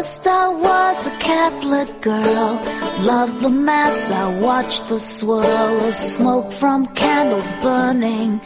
[0.00, 2.60] First I was a Catholic girl,
[3.02, 8.38] loved the mass, I watched the swirl of smoke from candles burning,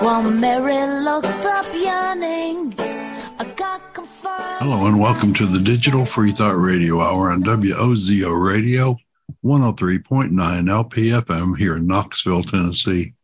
[0.00, 2.35] while Mary looked up yearning.
[4.66, 4.82] I got confirmed.
[4.82, 8.96] Hello and welcome to the Digital Free Thought Radio Hour on WOZO Radio
[9.44, 13.14] 103.9 LPFM here in Knoxville, Tennessee.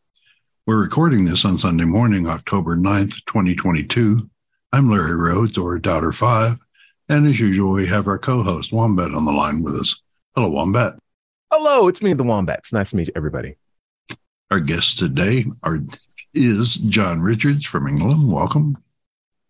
[0.66, 4.30] We're recording this on Sunday morning, October 9th, 2022.
[4.72, 6.58] I'm Larry Rhodes, or Doubter 5,
[7.08, 10.00] and as usual, we have our co host Wombat on the line with us.
[10.36, 10.94] Hello, Wombat.
[11.50, 12.72] Hello, it's me, the Wombats.
[12.72, 13.56] Nice to meet everybody.
[14.50, 15.80] Our guest today are,
[16.34, 18.30] is John Richards from England.
[18.30, 18.76] Welcome.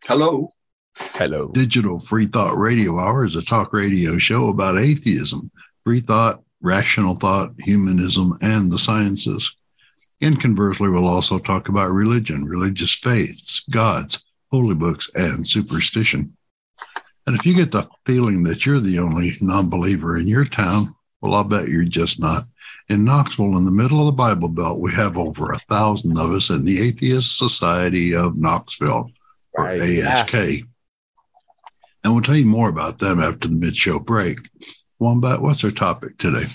[0.05, 0.48] Hello.
[0.96, 1.48] Hello.
[1.48, 5.50] Digital Free Thought Radio Hour is a talk radio show about atheism,
[5.84, 9.55] free thought, rational thought, humanism, and the sciences.
[10.20, 16.36] And conversely, we'll also talk about religion, religious faiths, gods, holy books, and superstition.
[17.27, 20.94] And if you get the feeling that you're the only non believer in your town,
[21.20, 22.42] well, I'll bet you're just not.
[22.88, 26.33] In Knoxville, in the middle of the Bible Belt, we have over a thousand of
[26.33, 29.11] us in the Atheist Society of Knoxville,
[29.53, 29.81] or Right.
[29.81, 30.66] ASK.
[32.05, 34.39] And we'll tell you more about them after the mid show break.
[34.98, 36.47] Wombat, what's our topic today?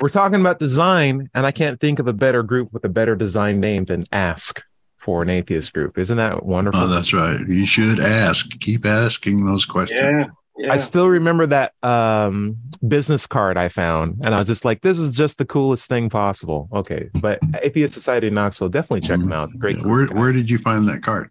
[0.00, 3.14] We're talking about design, and I can't think of a better group with a better
[3.14, 4.62] design name than Ask
[4.98, 5.98] for an atheist group.
[5.98, 6.80] Isn't that wonderful?
[6.80, 7.40] Oh, that's right.
[7.46, 8.58] You should ask.
[8.60, 10.00] Keep asking those questions.
[10.00, 10.26] Yeah.
[10.56, 10.72] Yeah.
[10.72, 15.00] I still remember that um, business card I found, and I was just like, "This
[15.00, 19.32] is just the coolest thing possible." Okay, but Atheist Society in Knoxville, definitely check them
[19.32, 19.50] out.
[19.58, 19.78] Great.
[19.78, 20.16] group Where, guys.
[20.16, 21.30] where did you find that card?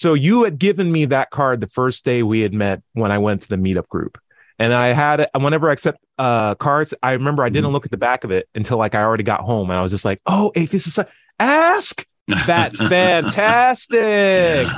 [0.00, 3.18] So you had given me that card the first day we had met when I
[3.18, 4.16] went to the meetup group.
[4.58, 7.72] And I had it whenever I accept uh, cards, I remember I didn't Mm-hmm.
[7.72, 9.68] look at the back of it until like I already got home.
[9.68, 12.06] And I was just like, oh, atheist society, ask.
[12.46, 13.98] That's fantastic.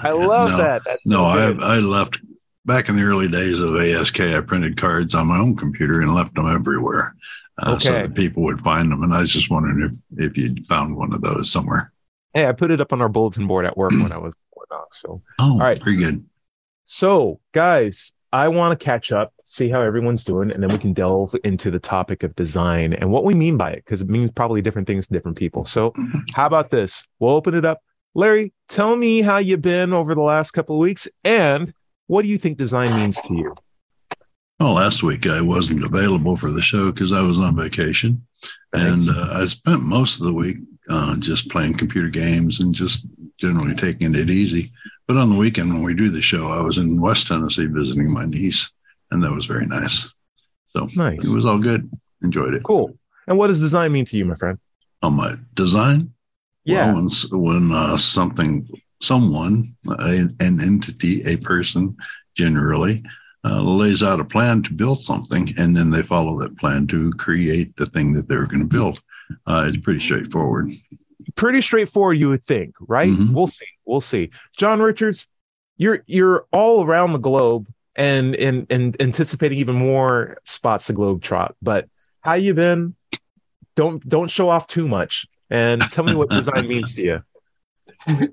[0.03, 0.83] I love No, that.
[0.85, 1.53] That's so No, I.
[1.77, 2.21] I left
[2.65, 4.21] back in the early days of ASK.
[4.21, 7.15] I printed cards on my own computer and left them everywhere,
[7.59, 8.03] uh, so Okay.
[8.03, 9.03] that people would find them.
[9.05, 11.93] And I was just wondering if if you'd found one of those somewhere.
[12.35, 14.35] Hey, I put it up on our bulletin board at work when I was
[14.73, 15.23] Knoxville.
[15.39, 15.83] Oh, right.
[15.83, 16.25] very good.
[16.85, 20.95] So, guys, I want to catch up, see how everyone's doing, and then we can
[20.95, 24.31] delve into the topic of design and what we mean by it, because it means
[24.31, 25.65] probably different things to different people.
[25.65, 25.93] So,
[26.35, 27.07] how about this?
[27.19, 27.81] We'll open it up.
[28.15, 31.73] Larry, tell me how you've been over the last couple of weeks, and
[32.07, 33.55] what do you think design means to you?
[34.61, 38.27] Well, last week I wasn't available for the show because I was on vacation,
[38.73, 40.57] and uh, I spent most of the week
[40.89, 43.07] uh, just playing computer games and just
[43.43, 44.71] generally taking it easy.
[45.09, 48.11] But on the weekend when we do the show, I was in West Tennessee visiting
[48.13, 48.71] my niece,
[49.11, 50.09] and that was very nice.
[50.75, 51.23] So Nice.
[51.25, 51.91] it was all good.
[52.23, 52.63] Enjoyed it.
[52.63, 52.97] Cool.
[53.27, 54.59] And what does design mean to you, my friend?
[55.03, 56.13] On my design,
[56.65, 56.93] Yeah.
[56.93, 58.69] well, when, when uh, something,
[59.03, 61.97] someone, a, an entity, a person,
[62.37, 63.03] generally
[63.45, 67.11] uh, lays out a plan to build something, and then they follow that plan to
[67.15, 69.01] create the thing that they're going to build.
[69.49, 70.71] Uh, it's pretty straightforward.
[71.37, 73.11] Pretty straightforward, you would think, right?
[73.11, 73.33] Mhm.
[73.35, 73.67] We'll see.
[73.85, 74.31] We'll see.
[74.57, 75.29] John Richards,
[75.77, 77.67] you're you're all around the globe
[77.97, 81.55] and and and anticipating even more spots to globe trot.
[81.63, 81.89] But
[82.21, 82.95] how you been?
[83.77, 85.27] Don't don't show off too much.
[85.51, 87.23] And tell me what design means to you.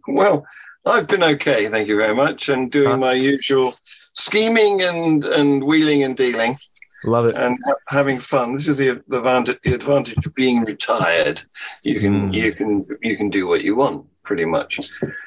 [0.07, 0.45] well,
[0.85, 2.97] I've been okay, thank you very much, and doing Huh?
[2.97, 3.75] my usual
[4.13, 6.57] scheming and and wheeling and dealing
[7.05, 7.35] Love it.
[7.35, 8.53] and ha- having fun.
[8.53, 11.41] This is the the advantage, the advantage of being retired.
[11.83, 12.33] You can Mm.
[12.33, 14.79] you can you can do what you want pretty much.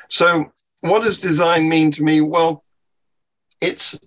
[0.09, 2.21] So, what does design mean to me?
[2.21, 2.63] Well,
[3.61, 3.99] it's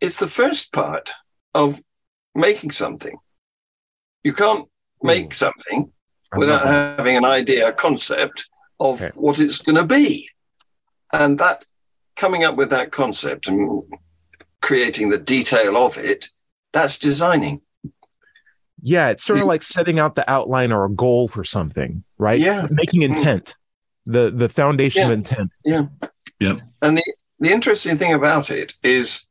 [0.00, 1.10] it's the first part
[1.54, 1.82] of
[2.34, 3.16] making something.
[4.22, 4.68] You can't
[5.02, 5.92] make something
[6.36, 8.48] without having an idea, a concept
[8.80, 9.12] of Okay.
[9.14, 10.28] what it's going to be.
[11.12, 11.64] And that
[12.16, 13.82] coming up with that concept and
[14.62, 16.30] creating the detail of it,
[16.74, 17.62] that's designing.
[18.82, 22.38] Yeah, it's sort of like setting out the outline or a goal for something, right?
[22.38, 22.66] Yeah.
[22.68, 23.16] Making mm.
[23.16, 23.56] intent.
[24.04, 25.50] The the foundation of intent.
[25.64, 25.86] Yeah.
[26.38, 26.56] Yeah.
[26.82, 29.24] And the, the interesting thing about it is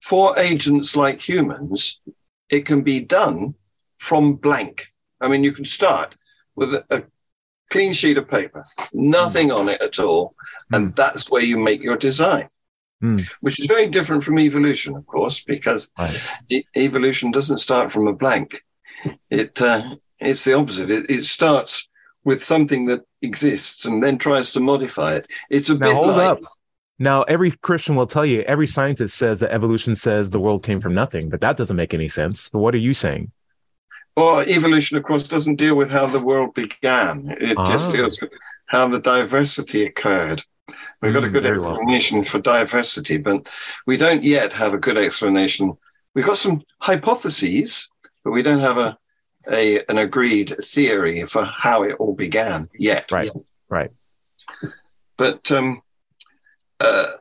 [0.00, 2.00] for agents like humans,
[2.48, 3.56] it can be done
[3.96, 4.92] from blank.
[5.20, 6.14] I mean, you can start
[6.54, 7.02] with a, a
[7.70, 9.58] clean sheet of paper, nothing mm.
[9.58, 10.34] on it at all.
[10.70, 10.96] And mm.
[10.96, 12.48] that's where you make your design,
[13.02, 13.24] Mm.
[13.40, 16.20] which is very different from evolution, of course, because Right.
[16.50, 18.64] e- evolution doesn't start from a blank.
[19.30, 20.90] It uh, it's the opposite.
[20.90, 21.88] It, it starts
[22.24, 25.28] with something that exists and then tries to modify it.
[25.48, 26.40] It's a Now bit hold like up.
[26.98, 30.80] Now, every Christian will tell you, every scientist says that evolution says the world came
[30.80, 32.48] from nothing, but that doesn't make any sense.
[32.48, 33.30] But what are you saying?
[34.16, 37.36] Well, evolution, of course, doesn't deal with how the world began.
[37.40, 37.92] It just Ah.
[37.92, 38.32] deals with
[38.66, 40.42] how the diversity occurred.
[41.00, 41.74] We've got a Mm, good very well.
[41.74, 43.46] explanation for diversity, but
[43.86, 45.76] we don't yet have a good explanation.
[46.14, 47.88] We've got some hypotheses,
[48.24, 48.98] but we don't have a,
[49.50, 53.10] a an agreed theory for how it all began yet.
[53.12, 53.30] Right,
[53.68, 53.90] right.
[55.16, 55.82] But um,
[56.80, 57.12] uh,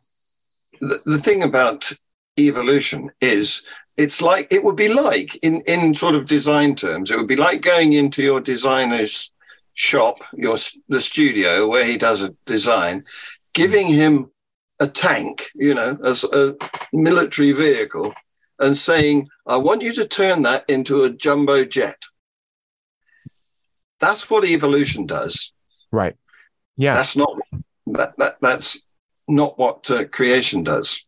[0.80, 1.92] the, the thing about
[2.38, 3.64] evolution is
[3.98, 7.36] it's like it would be like in in sort of design terms it would be
[7.36, 9.34] like going into your designer's
[9.74, 10.56] shop your
[10.88, 13.04] the studio where he does a design
[13.58, 14.32] giving him
[14.80, 16.56] a tank you know as a
[16.94, 18.14] military vehicle
[18.60, 21.98] and saying i want you to turn that into a jumbo jet
[24.00, 25.54] that's what evolution does
[25.92, 26.16] Right.
[26.76, 26.96] Yeah.
[26.96, 27.34] that's not
[27.88, 28.86] that, that that's
[29.28, 31.04] not what uh, creation does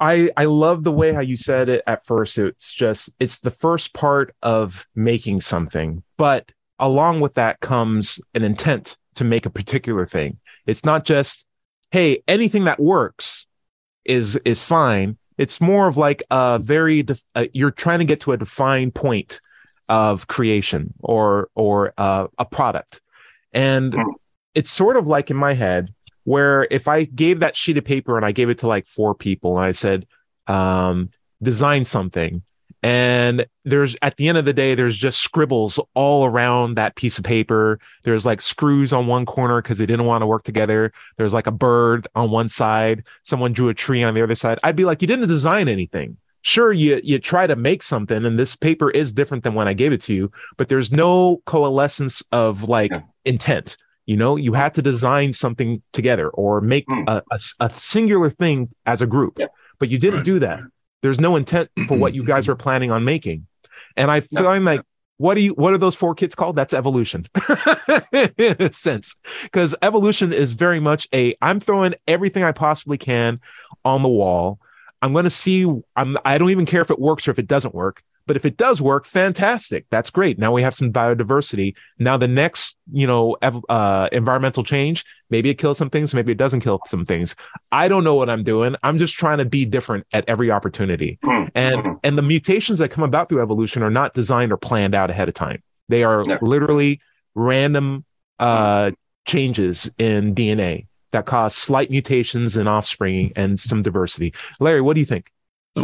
[0.00, 2.38] I I love the way how you said it at first.
[2.38, 8.44] It's just it's the first part of making something, but along with that comes an
[8.44, 10.38] intent to make a particular thing.
[10.68, 11.44] It's not just
[11.90, 13.46] hey, anything that works
[14.04, 15.16] is is fine.
[15.36, 17.04] It's more of like a very
[17.34, 19.40] uh, you're trying to get to a defined point
[19.88, 23.00] of creation or or uh, a product,
[23.52, 23.96] and
[24.54, 25.94] it's sort of like in my head
[26.24, 29.14] where if I gave that sheet of paper and I gave it to like four
[29.14, 30.06] people and I said,
[30.46, 31.08] um,
[31.42, 32.42] design something.
[32.82, 37.18] And there's at the end of the day, there's just scribbles all around that piece
[37.18, 37.80] of paper.
[38.04, 40.92] There's like screws on one corner because they didn't want to work together.
[41.16, 43.04] There's like a bird on one side.
[43.24, 44.58] Someone drew a tree on the other side.
[44.62, 46.16] I'd be like, you didn't design anything.
[46.42, 49.72] Sure, you you try to make something, and this paper is different than when I
[49.72, 53.00] gave it to you, but there's no coalescence of like Yeah.
[53.24, 53.76] intent.
[54.06, 57.02] You know, you had to design something together or make Hmm.
[57.08, 59.46] a, a, a singular thing as a group, Yeah.
[59.80, 60.24] but you didn't Right.
[60.26, 60.60] do that.
[61.02, 63.46] There's no intent for what you guys are planning on making.
[63.96, 64.42] And I No.
[64.42, 64.82] find like,
[65.16, 66.54] what do you, what are those four kids called?
[66.54, 67.24] That's evolution
[68.12, 69.16] in a sense.
[69.42, 73.40] Because evolution is very much a, I'm throwing everything I possibly can
[73.84, 74.60] on the wall.
[75.02, 75.66] I'm going to see,
[75.96, 78.02] I'm, I don't even care if it works or if it doesn't work.
[78.28, 79.86] But if it does work, fantastic.
[79.90, 80.38] That's great.
[80.38, 81.74] Now we have some biodiversity.
[81.98, 86.38] Now the next, you know, uh, environmental change, maybe it kills some things, maybe it
[86.38, 87.34] doesn't kill some things.
[87.72, 88.76] I don't know what I'm doing.
[88.84, 91.18] I'm just trying to be different at every opportunity.
[91.24, 92.00] Mm, And mm.
[92.04, 95.28] and the mutations that come about through evolution are not designed or planned out ahead
[95.28, 95.62] of time.
[95.88, 96.38] They are No.
[96.42, 97.00] literally
[97.34, 98.04] random
[98.38, 98.92] uh,
[99.26, 104.34] changes in DNA that cause slight mutations in offspring and some diversity.
[104.60, 105.30] Larry, what do you think?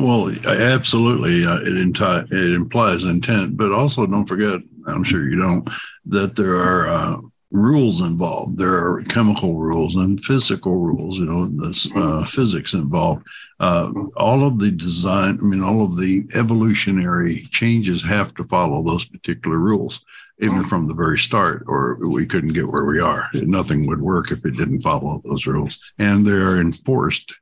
[0.00, 4.60] Well, absolutely, uh, it, enti- it implies intent, but also don't forget.
[4.86, 5.68] I'm sure you don't
[6.06, 7.16] that there are uh,
[7.50, 8.58] rules involved.
[8.58, 11.18] There are chemical rules and physical rules.
[11.18, 13.26] You know, uh, physics involved.
[13.60, 15.38] Uh, all of the design.
[15.40, 20.04] I mean, all of the evolutionary changes have to follow those particular rules,
[20.40, 23.28] even from the very start, or we couldn't get where we are.
[23.32, 27.34] Nothing would work if it didn't follow those rules, and they are enforced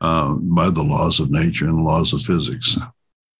[0.00, 2.78] uh, by the laws of nature and laws of physics.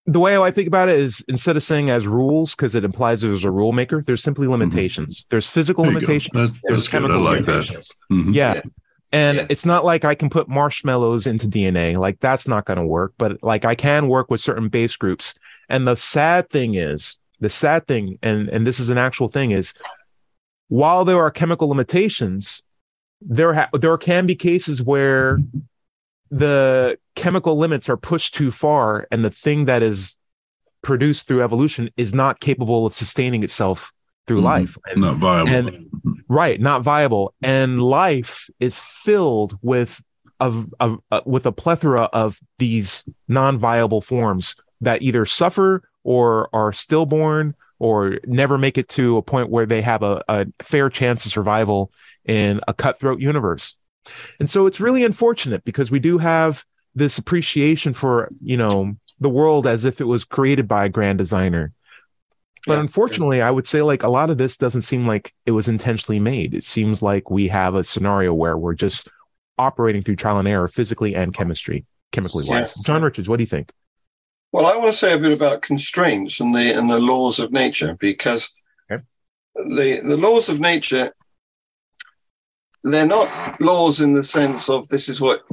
[0.09, 3.23] The way I think about it is instead of saying as rules, because it implies
[3.23, 5.27] there's a rule maker, there's simply limitations.
[5.31, 5.95] There's physical Mm-hmm.
[5.95, 6.13] There you go.
[6.13, 6.53] limitations.
[6.53, 6.97] That's, there's that's good.
[6.97, 7.53] I chemical like that.
[7.53, 7.93] limitations.
[8.13, 8.35] Mhm.
[8.35, 8.55] Yeah.
[8.55, 8.63] Yeah.
[9.13, 9.47] And Yes.
[9.51, 11.97] it's not like I can put marshmallows into DNA.
[11.99, 15.35] Like that's not going to work, but like I can work with certain base groups.
[15.69, 19.51] And the sad thing is, the sad thing, and, and this is an actual thing
[19.51, 19.75] is
[20.69, 22.63] while there are chemical limitations,
[23.21, 25.39] there, ha- there can be cases where
[26.31, 30.17] the chemical limits are pushed too far and the thing that is
[30.83, 33.93] produced through evolution is not capable of sustaining itself
[34.27, 34.45] through Mhm.
[34.45, 34.79] life.
[34.87, 35.51] And Not viable.
[35.53, 35.87] and-
[36.29, 40.03] right not viable and life is filled with
[40.41, 46.73] of, of uh, with a plethora of these non-viable forms that either suffer or are
[46.73, 51.25] stillborn or never make it to a point where they have a, a fair chance
[51.25, 51.91] of survival
[52.25, 53.77] in a cutthroat universe
[54.41, 59.29] and so it's really unfortunate because we do have this appreciation for you know the
[59.31, 61.73] world as if it was created by a grand designer
[62.67, 62.81] but Yeah.
[62.81, 66.19] unfortunately, I would say like a lot of this doesn't seem like it was intentionally
[66.19, 66.53] made.
[66.53, 69.09] It seems like we have a scenario where we're just
[69.57, 72.75] operating through trial and error physically and chemistry, chemically wise.
[72.75, 73.71] John Richards, what do you think?
[74.51, 77.53] Well, I want to say a bit about constraints and the and the laws of
[77.53, 78.53] nature because
[78.91, 79.05] Okay.
[79.55, 81.15] the the laws of nature
[82.93, 85.45] they're not laws in the sense of this is what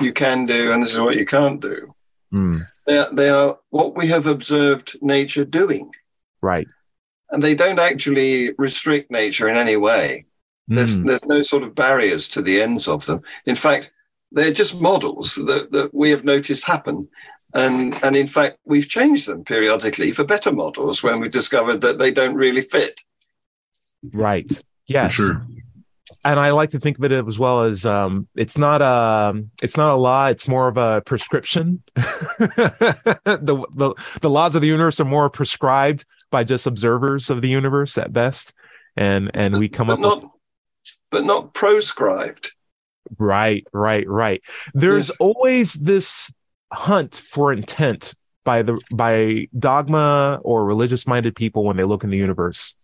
[0.00, 1.94] you can do and this is what you can't do.
[2.30, 5.90] Hmm, They are, they are what we have observed nature doing,
[6.42, 6.66] right.
[7.30, 10.26] and they don't actually restrict nature in any way.
[10.68, 13.22] There's Hmm, there's no sort of barriers to the ends of them.
[13.46, 13.92] In fact,
[14.32, 17.08] they're just models that, that we have noticed happen.
[17.52, 21.98] And, and in fact, we've changed them periodically for better models when we discovered that
[21.98, 23.00] they don't really fit.
[24.12, 24.50] Right.
[24.86, 25.14] Yes.
[25.16, 25.46] For sure.
[26.22, 29.76] And I like to think of it as well as um, it's not a it's
[29.76, 30.26] not a law.
[30.26, 31.82] It's more of a prescription.
[31.94, 37.48] the, the the laws of the universe are more prescribed by just observers of the
[37.48, 38.52] universe at best,
[38.96, 40.30] and and we come but up not, with
[41.10, 42.52] but not proscribed.
[43.18, 44.42] Right, right, right.
[44.74, 45.16] There's Yes.
[45.18, 46.30] always this
[46.72, 52.10] hunt for intent by the by dogma or religious minded people when they look in
[52.10, 52.74] the universe.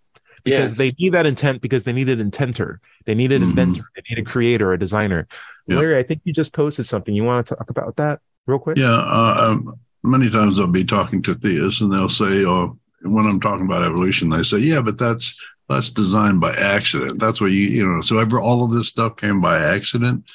[0.47, 0.79] Because Yes.
[0.79, 2.77] they need that intent because they need an intenter.
[3.05, 3.51] They need an Mhm.
[3.51, 3.83] inventor.
[3.97, 5.27] They need a creator, a designer.
[5.67, 5.79] Yeah.
[5.79, 7.13] Larry, I think you just posted something.
[7.13, 8.77] You want to talk about that real quick?
[8.79, 9.75] Yeah, uh, um,
[10.05, 13.83] many times I'll be talking to theists, and they'll say, "Oh, when I'm talking about
[13.83, 17.19] evolution, they say, yeah, but that's that's designed by accident.
[17.19, 18.01] That's what you you know.
[18.01, 20.31] So ever all of this stuff came by accident.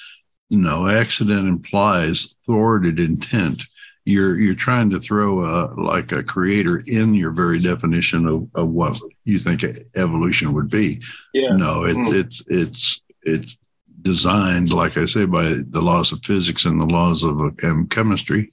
[0.50, 3.64] No, accident implies thwarted intent.
[4.12, 8.68] You're you're trying to throw a like a creator in your very definition of, of
[8.70, 9.64] what you think
[9.96, 11.02] evolution would be.
[11.34, 11.56] Yeah.
[11.56, 12.14] No, it's Mm.
[12.22, 13.58] it's it's it's
[14.02, 18.50] designed, like I say, by the laws of physics and the laws of um, chemistry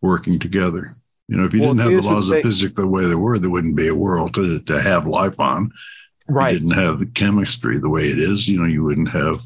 [0.00, 0.94] working together.
[1.28, 3.14] You know, if you Well, didn't have the the laws of physics the way they
[3.14, 5.70] were, there wouldn't be a world to, to have life on.
[6.28, 6.52] Right.
[6.54, 8.46] You didn't have the chemistry the way it is.
[8.48, 9.40] You know, you wouldn't have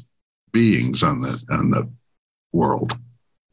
[0.51, 1.89] beings on that on that
[2.51, 2.97] world.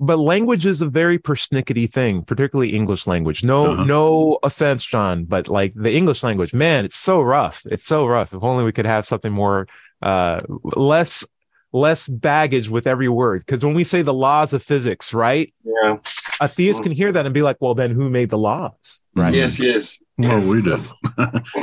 [0.01, 3.45] But language is a very persnickety thing, particularly English language.
[3.45, 3.85] No, Uh-huh.
[3.85, 7.63] no offense, John, but like the English language, man, it's so rough.
[7.67, 8.35] It's so rough.
[8.35, 9.69] If only we could have something more,
[10.03, 10.41] uh,
[10.75, 11.25] less,
[11.73, 13.43] less baggage with every word.
[13.47, 15.97] Because when we say the laws of physics, right, Yeah.
[16.41, 16.83] a theist Mm.
[16.83, 19.01] can hear that and be like, well, then who made the laws?
[19.17, 19.33] Right.
[19.35, 20.03] Yes, yes.
[20.19, 20.49] Well, yes.
[20.49, 20.81] we did.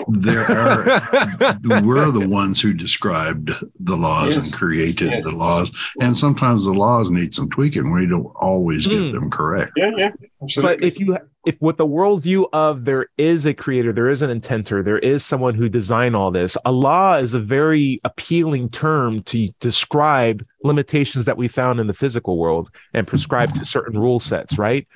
[0.23, 0.83] there are
[1.83, 4.43] we're the ones who described the laws Yes.
[4.43, 5.23] and created Yes.
[5.23, 5.71] the laws.
[5.99, 7.91] And sometimes the laws need some tweaking.
[7.93, 9.13] We don't always get Mm.
[9.13, 9.73] them correct.
[9.75, 10.11] Yeah, yeah.
[10.41, 10.75] Absolutely.
[10.75, 14.29] But if you, if with the worldview of there is a creator, there is an
[14.37, 16.57] intenter, there is someone who designed all this.
[16.65, 21.93] A law is a very appealing term to describe limitations that we found in the
[21.93, 24.87] physical world and prescribe to certain rule sets, right?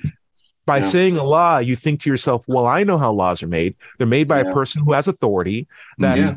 [0.65, 0.83] By Yeah.
[0.83, 3.75] saying a law, you think to yourself, well, I know how laws are made.
[3.97, 4.49] They're made by Yeah.
[4.49, 5.67] a person who has authority
[5.99, 6.35] that Yeah.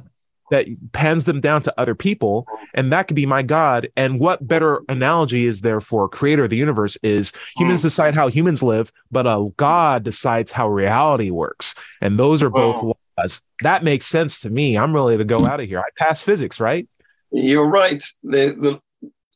[0.50, 4.47] that pans them down to other people and that could be my god and what
[4.49, 7.82] better analogy is there for creator of the universe is humans Mm.
[7.82, 12.76] decide how humans live but a god decides how reality works and those are both
[12.82, 12.94] Oh.
[13.18, 16.23] laws that makes sense to me i'm ready to go out of here i pass
[16.23, 16.88] physics right
[17.30, 18.02] You're right.
[18.23, 18.80] The, the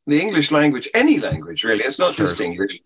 [0.06, 2.26] the English language, any language really, it's not Sure.
[2.26, 2.78] just English,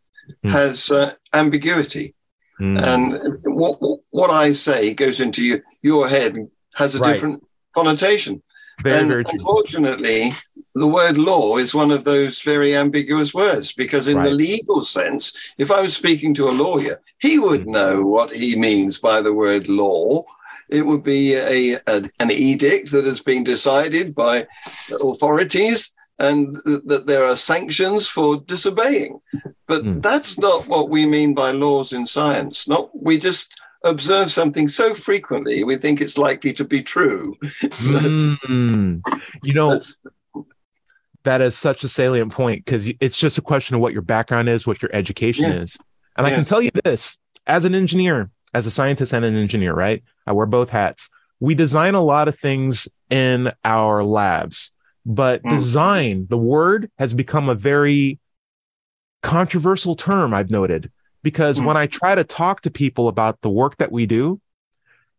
[0.43, 0.49] Hmm.
[0.51, 2.15] has uh, ambiguity.
[2.61, 2.83] Mm.
[2.91, 3.79] And what
[4.11, 6.33] what I say goes into you, your head
[6.75, 7.13] has a Right.
[7.13, 7.43] different
[7.75, 8.43] connotation.
[8.83, 10.33] very and very unfortunately,
[10.75, 15.33] the word law is one of those very ambiguous words because, in the legal sense,
[15.59, 17.73] if I was speaking to a lawyer, he would Hmm.
[17.73, 20.25] know what he means by the word law.
[20.69, 24.47] It would be a, a an edict that has been decided by
[25.11, 29.21] authorities and th- that there are sanctions for disobeying.
[29.67, 30.01] But Hmm.
[30.01, 32.67] that's not what we mean by laws in science.
[32.69, 33.55] Not we just
[33.85, 37.37] observe something so frequently we think it's likely to be true.
[38.49, 39.01] Mm.
[39.43, 39.81] you know
[41.25, 44.49] that is such a salient point because it's just a question of what your background
[44.49, 45.63] is, what your education Yes.
[45.65, 45.79] is.
[46.17, 49.75] And I can tell you this as an engineer, as a scientist and an engineer,
[49.75, 50.03] right?
[50.27, 51.09] I wear both hats.
[51.41, 54.71] We design a lot of things in our labs,
[55.07, 55.51] but Mm.
[55.51, 58.19] design, the word has become a very
[59.23, 60.91] controversial term, I've noted,
[61.23, 61.67] because Mm.
[61.67, 64.41] when I try to talk to people about the work that we do,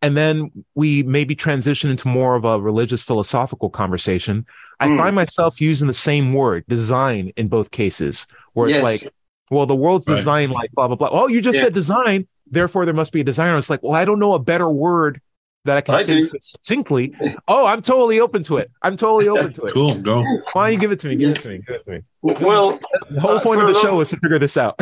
[0.01, 4.46] and then we maybe transition into more of a religious philosophical conversation.
[4.79, 4.98] I Mm.
[4.98, 9.12] find myself using the same word, design, in both cases, where it's like,
[9.50, 10.17] well, the world's Right.
[10.17, 11.10] designed like blah, blah, blah.
[11.12, 11.63] Oh, you just Yeah.
[11.63, 13.58] said design, therefore there must be a designer.
[13.58, 15.22] It's like, well, I don't know a better word
[15.68, 16.24] that I can I say do.
[16.42, 17.14] succinctly.
[17.48, 18.70] Oh, I'm totally open to it.
[18.82, 19.72] I'm totally open to it.
[19.74, 19.96] Cool.
[20.00, 20.24] Go.
[20.54, 21.16] Why don't you give it to me?
[21.16, 21.58] Give it to me.
[21.60, 22.02] Give it to me.
[22.22, 22.80] well,
[23.12, 24.76] The whole Uh, point for of the a show was to figure this out.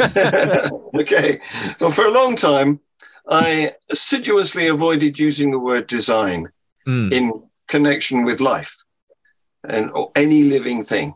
[1.00, 1.40] okay.
[1.80, 2.80] Well, for a long time,
[3.28, 6.48] I assiduously avoided using the word design
[6.86, 8.84] Mm, in connection with life
[9.68, 11.12] and or any living thing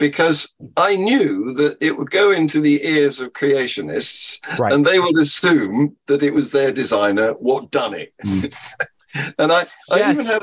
[0.00, 4.72] because I knew that it would go into the ears of creationists Right.
[4.72, 8.12] and they would assume that it was their designer what done it.
[8.24, 8.52] Mm.
[9.38, 10.14] and I, I Yes.
[10.14, 10.42] even had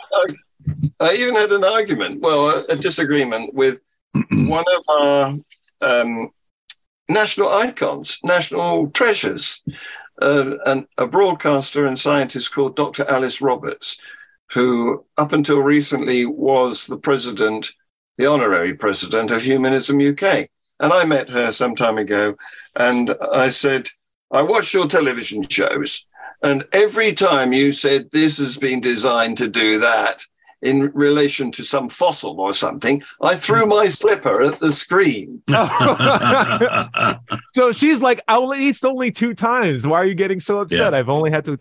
[1.00, 3.82] I even had an argument, well, a, a disagreement with
[4.32, 5.36] one of our
[5.82, 6.30] um,
[7.10, 9.64] national icons, national treasures,
[10.22, 13.06] uh, and a broadcaster and scientist called Dr.
[13.10, 13.98] Alice Roberts,
[14.52, 17.72] who up until recently was the president,
[18.17, 20.47] the honorary president of Humanists UK.
[20.79, 22.36] and I met her some time ago,
[22.75, 23.89] and I said,
[24.31, 26.07] I watched your television shows,
[26.41, 30.21] and every time you said this has been designed to do that
[30.62, 35.43] in relation to some fossil or something, I threw my slipper at the screen.
[37.53, 39.86] so she's like, at least only two times.
[39.86, 40.93] Why are you getting so upset?
[40.93, 41.00] Yeah.
[41.00, 41.59] I've only had to.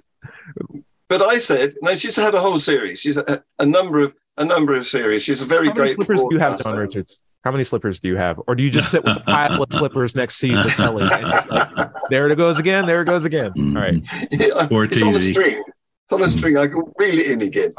[1.08, 3.00] But I said, no, she's had a whole series.
[3.00, 5.22] She's a, a number of a number of series.
[5.22, 5.76] She's a very great.
[5.76, 6.76] How many slippers do you have, John.
[6.76, 7.20] Richards?
[7.44, 8.40] How many slippers do you have?
[8.48, 11.08] Or do you just sit with a pile of slippers next to you the telly?
[11.12, 12.86] and like, there it goes again.
[12.86, 13.52] There it goes again.
[13.52, 13.76] Mm.
[13.76, 14.04] All right.
[14.32, 15.30] Yeah, it's on a TV.
[15.30, 15.62] string.
[15.62, 16.36] It's on a mm.
[16.36, 16.58] string.
[16.58, 17.72] I can reel it in again.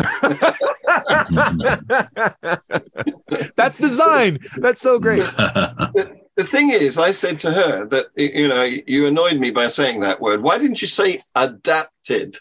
[3.57, 4.39] That's design.
[4.55, 5.25] That's so great.
[6.37, 9.99] The thing is, I said to her that you know you annoyed me by saying
[9.99, 10.43] that word.
[10.43, 12.37] Why didn't you say adapted?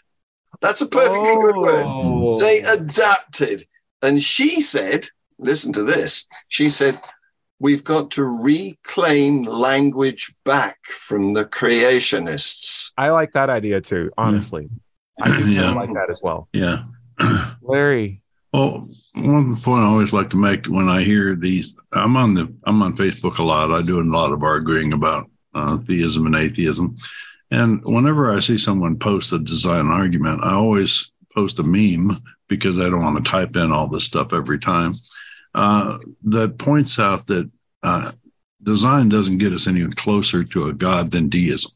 [0.61, 1.85] That's a perfectly good word.
[1.85, 2.39] Oh.
[2.39, 3.63] They adapted,
[4.01, 5.07] and she said,
[5.39, 6.99] "Listen to this." She said,
[7.59, 14.69] "We've got to reclaim language back from the creationists." I like that idea too, honestly.
[15.21, 15.71] I do Yeah.
[15.73, 16.47] like that as well.
[16.53, 16.83] yeah.
[17.61, 18.21] Larry.
[18.53, 22.51] Well, one point I always like to make when I hear these, I'm on the
[22.65, 23.71] I'm on Facebook a lot.
[23.71, 26.95] I do a lot of arguing about uh, theism and atheism,
[27.51, 32.11] and whenever I see someone post a design argument, I always post a meme
[32.47, 34.93] because I don't want to type in all this stuff every time.
[35.53, 37.49] Uh, that points out that
[37.83, 38.11] uh,
[38.63, 41.71] design doesn't get us any closer to a god than deism.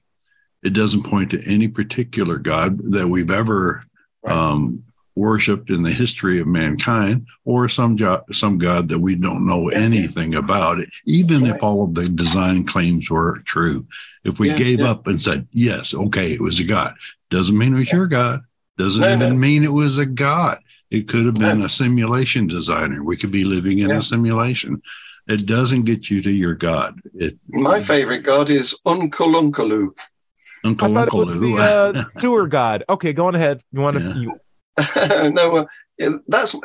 [0.63, 3.83] It doesn't point to any particular god that we've ever
[4.23, 4.35] Right.
[4.35, 4.83] um,
[5.15, 9.69] worshipped in the history of mankind, or some jo- some god that we don't know
[9.69, 10.79] anything about.
[11.05, 13.85] Even if all of the design claims were true,
[14.23, 14.91] if we Yeah, gave yeah.
[14.91, 16.95] up and said yes, okay, it was a god,
[17.29, 18.41] doesn't mean it was your god.
[18.77, 19.35] Doesn't No, even no.
[19.35, 20.57] mean it was a god.
[20.89, 21.65] It could have been No.
[21.65, 23.03] a simulation designer.
[23.03, 23.97] We could be living in Yeah.
[23.97, 24.81] a simulation.
[25.27, 26.99] It doesn't get you to your god.
[27.13, 29.89] It My favorite god is Unkulunkulu.
[30.63, 31.57] Uncle I thought it Uncle was Lou.
[31.57, 32.83] the uh, sewer god.
[32.89, 33.61] Okay, go on ahead.
[33.71, 34.03] You want to?
[34.03, 34.15] Yeah.
[34.15, 34.33] You,
[34.95, 36.55] no, well, yeah, that's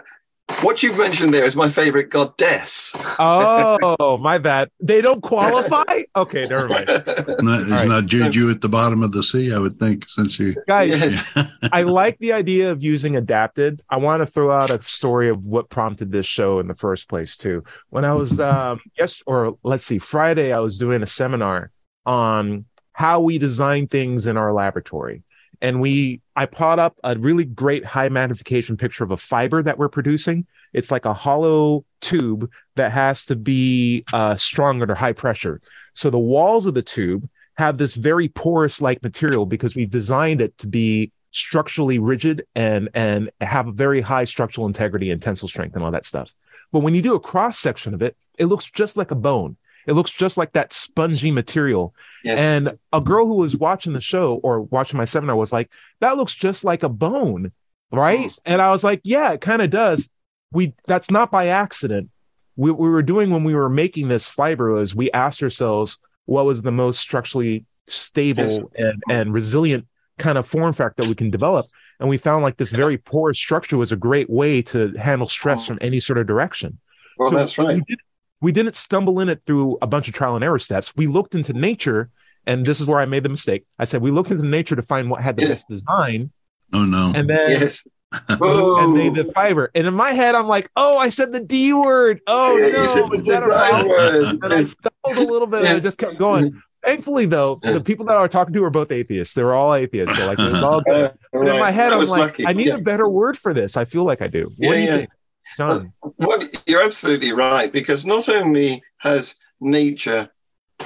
[0.62, 2.94] what you've mentioned there is my favorite goddess.
[3.18, 4.70] oh, my bad.
[4.80, 5.82] They don't qualify.
[6.16, 6.86] Okay, never mind.
[6.86, 7.86] Not, it's right.
[7.86, 10.54] not Juju at the bottom of the sea, I would think, since you.
[10.66, 11.48] Guys, yes.
[11.72, 13.82] I like the idea of using adapted.
[13.90, 17.08] I want to throw out a story of what prompted this show in the first
[17.08, 17.64] place, too.
[17.90, 21.70] When I was, um, yes, or let's see, Friday, I was doing a seminar
[22.06, 25.22] on how we design things in our laboratory.
[25.60, 29.78] And we, I brought up a really great high magnification picture of a fiber that
[29.78, 30.46] we're producing.
[30.72, 35.60] It's like a hollow tube that has to be uh, strong under high pressure.
[35.94, 40.40] So the walls of the tube have this very porous like material because we've designed
[40.40, 45.48] it to be structurally rigid and and have a very high structural integrity and tensile
[45.48, 46.34] strength and all that stuff.
[46.72, 49.56] But when you do a cross section of it, it looks just like a bone.
[49.86, 51.94] It looks just like that spongy material.
[52.24, 52.38] Yes.
[52.38, 55.70] And a girl who was watching the show or watching my seminar was like,
[56.00, 57.52] "That looks just like a bone."
[57.92, 58.30] Right?
[58.30, 58.42] Oh.
[58.44, 60.08] And I was like, "Yeah, it kind of does."
[60.52, 62.10] We that's not by accident.
[62.56, 66.46] We we were doing when we were making this fiber was we asked ourselves what
[66.46, 68.58] was the most structurally stable Yes.
[68.76, 69.86] and and resilient
[70.18, 71.66] kind of form factor that we can develop
[72.00, 75.62] and we found like this very porous structure was a great way to handle stress
[75.62, 75.66] oh.
[75.66, 76.78] from any sort of direction
[77.18, 77.76] well, So that's right.
[77.76, 78.00] we, did,
[78.40, 81.34] we didn't stumble in it through a bunch of trial and error steps we looked
[81.34, 82.10] into nature
[82.46, 84.82] and this is where i made the mistake i said we looked into nature to
[84.82, 85.48] find what had the Yes.
[85.50, 86.30] best design
[86.72, 87.12] Oh, no.
[87.14, 87.86] and then Yes.
[88.12, 91.72] and made the fiber and in my head i'm like oh i said the d
[91.72, 94.24] word oh Yeah, no said the is that a design word.
[94.42, 96.60] and I stumbled a little bit and I just kept going.
[96.84, 99.34] Thankfully, though, the people that I was talking to were both atheists.
[99.34, 100.16] They were all atheists.
[100.16, 101.06] So like it was all good.
[101.06, 102.46] Uh, But in my head, I I'm like, lucky.
[102.46, 102.74] I need Yeah.
[102.76, 103.76] a better word for this.
[103.76, 104.52] I feel like I do.
[104.56, 104.96] What Yeah, do you yeah.
[104.98, 105.10] think,
[105.56, 105.92] John?
[106.18, 110.30] Well, you're absolutely right because not only has nature,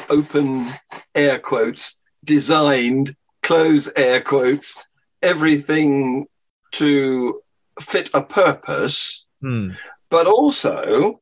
[0.08, 0.70] open
[1.14, 4.86] air quotes, designed, close air quotes,
[5.22, 6.26] everything
[6.72, 7.40] to
[7.80, 9.70] fit a purpose, Hmm.
[10.10, 11.20] but also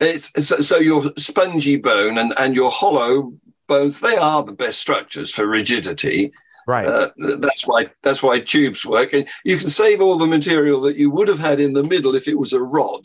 [0.00, 3.34] it's so, so your spongy bone and, and your hollow
[3.68, 6.32] bones, they are the best structures for rigidity.
[6.66, 6.86] Right.
[6.86, 10.96] Uh, that's why that's why tubes work, and you can save all the material that
[10.96, 13.02] you would have had in the middle if it was a rod.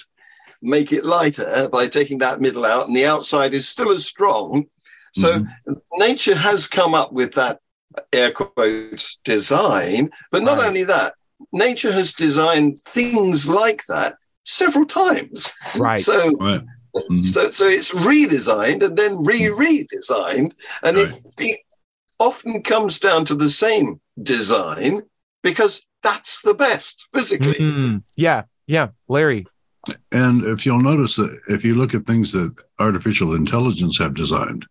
[0.61, 4.67] Make it lighter by taking that middle out, and the outside is still as strong.
[5.13, 5.45] So
[5.95, 7.59] nature has come up with that
[8.13, 10.67] air quotes design, but not Right.
[10.67, 11.15] only that,
[11.51, 15.53] nature has designed things like that several times.
[15.75, 15.99] right.
[15.99, 16.61] So Right.
[16.95, 17.23] Mhm.
[17.23, 21.59] so, so it's redesigned and then re-redesigned, and it, it
[22.19, 25.03] often comes down to the same design
[25.43, 27.53] because that's the best physically.
[27.53, 28.43] Mm, yeah.
[28.67, 28.89] Yeah.
[29.07, 29.45] Larry,
[30.11, 34.65] And if you'll notice that if you look at things that artificial intelligence have designed,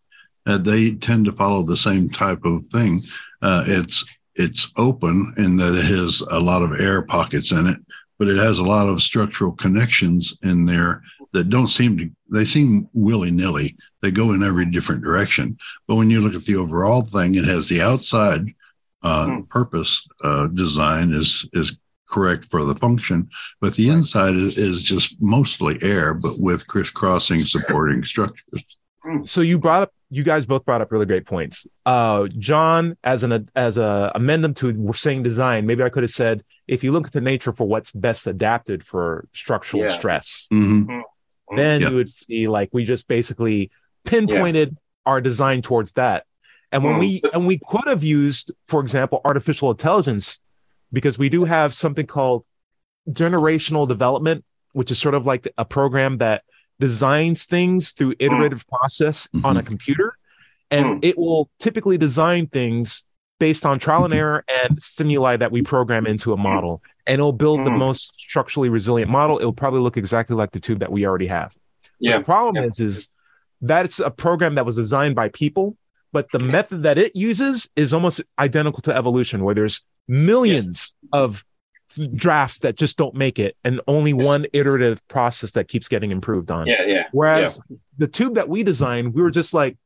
[0.46, 3.02] uh, they tend to follow the same type of thing.
[3.42, 4.04] Uh, it's
[4.34, 7.78] it's open and that it has a lot of air pockets in it,
[8.18, 11.02] but it has a lot of structural connections in there
[11.36, 13.76] that don't seem to they seem willy-nilly.
[14.02, 15.58] They go in every different direction.
[15.86, 18.40] But when you look at the overall thing, it has the outside
[19.02, 19.48] uh, mm.
[19.48, 23.28] purpose uh, design is is correct for the function,
[23.60, 28.62] but the inside is, is just mostly air, but with crisscrossing supporting structures.
[29.02, 29.24] Hmm.
[29.24, 31.66] So you brought up, you guys both brought up really great points.
[31.84, 36.44] Uh, John, as an as a amendment to saying design, maybe I could have said
[36.66, 39.88] if you look at the nature for what's best adapted for structural yeah.
[39.88, 41.00] stress, mm-hmm.
[41.50, 41.56] Mm-hmm.
[41.56, 43.70] then you would see like we just basically
[44.04, 45.10] pinpointed yeah.
[45.10, 46.24] our design towards that.
[46.72, 47.00] And when mm.
[47.00, 50.40] we and we could have used, for example, artificial intelligence
[50.92, 52.44] because we do have something called
[53.08, 56.42] generational development, which is sort of like a program that
[56.80, 58.24] designs things through hmm.
[58.24, 58.68] iterative mm.
[58.68, 59.46] process mm-hmm.
[59.46, 60.14] on a computer.
[60.70, 61.04] And mm.
[61.04, 63.04] it will typically design things
[63.38, 66.82] based on trial and error and stimuli that we program into a model.
[67.06, 67.78] And it'll build the hmm.
[67.78, 69.38] most structurally resilient model.
[69.38, 71.56] It'll probably look exactly like the tube that we already have.
[72.00, 72.12] Yeah.
[72.12, 72.68] But the problem yeah.
[72.68, 73.08] is, is
[73.60, 75.76] that's a program that was designed by people,
[76.12, 81.10] but the method that it uses is almost identical to evolution, where there's millions yes.
[81.12, 81.44] of
[82.14, 84.26] drafts that just don't make it and only yes.
[84.26, 86.66] one iterative process that keeps getting improved on.
[86.66, 87.04] Yeah, yeah.
[87.12, 87.76] Whereas yeah.
[87.98, 89.76] the tube that we designed, we were just like,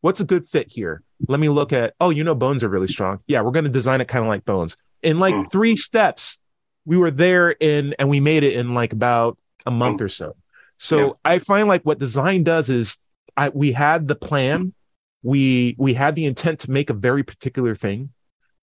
[0.00, 1.02] what's a good fit here?
[1.26, 3.20] Let me look at, oh, you know, bones are really strong.
[3.26, 4.76] Yeah, we're going to design it kind of like bones.
[5.02, 5.50] In like mm.
[5.50, 6.38] three steps,
[6.88, 10.04] we were there in, and we made it in like about a month mm.
[10.04, 10.36] or so.
[10.78, 11.12] So yeah.
[11.24, 12.98] I find like what design does is
[13.36, 14.72] I, we had the plan,
[15.22, 18.10] we we had the intent to make a very particular thing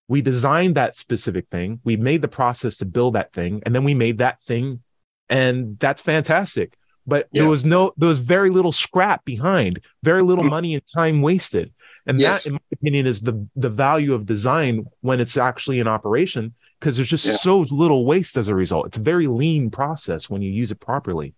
[0.08, 3.84] we designed that specific thing we made the process to build that thing and then
[3.84, 4.82] we made that thing
[5.28, 7.42] and that's fantastic but yeah.
[7.42, 10.50] there was no there was very little scrap behind very little mm.
[10.50, 11.72] money and time wasted
[12.06, 12.44] and yes.
[12.44, 16.54] that in my opinion is the the value of design when it's actually in operation
[16.86, 17.32] because there's just yeah.
[17.32, 20.78] so little waste as a result it's a very lean process when you use it
[20.78, 21.34] properly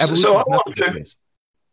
[0.00, 1.16] so, so I, want to,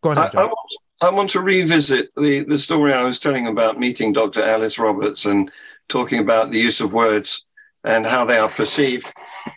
[0.03, 3.47] Go ahead, I, I, want, I want to revisit the, the story I was telling
[3.47, 4.43] about meeting Dr.
[4.43, 5.51] Alice Roberts and
[5.87, 7.45] talking about the use of words
[7.83, 9.11] and how they are perceived.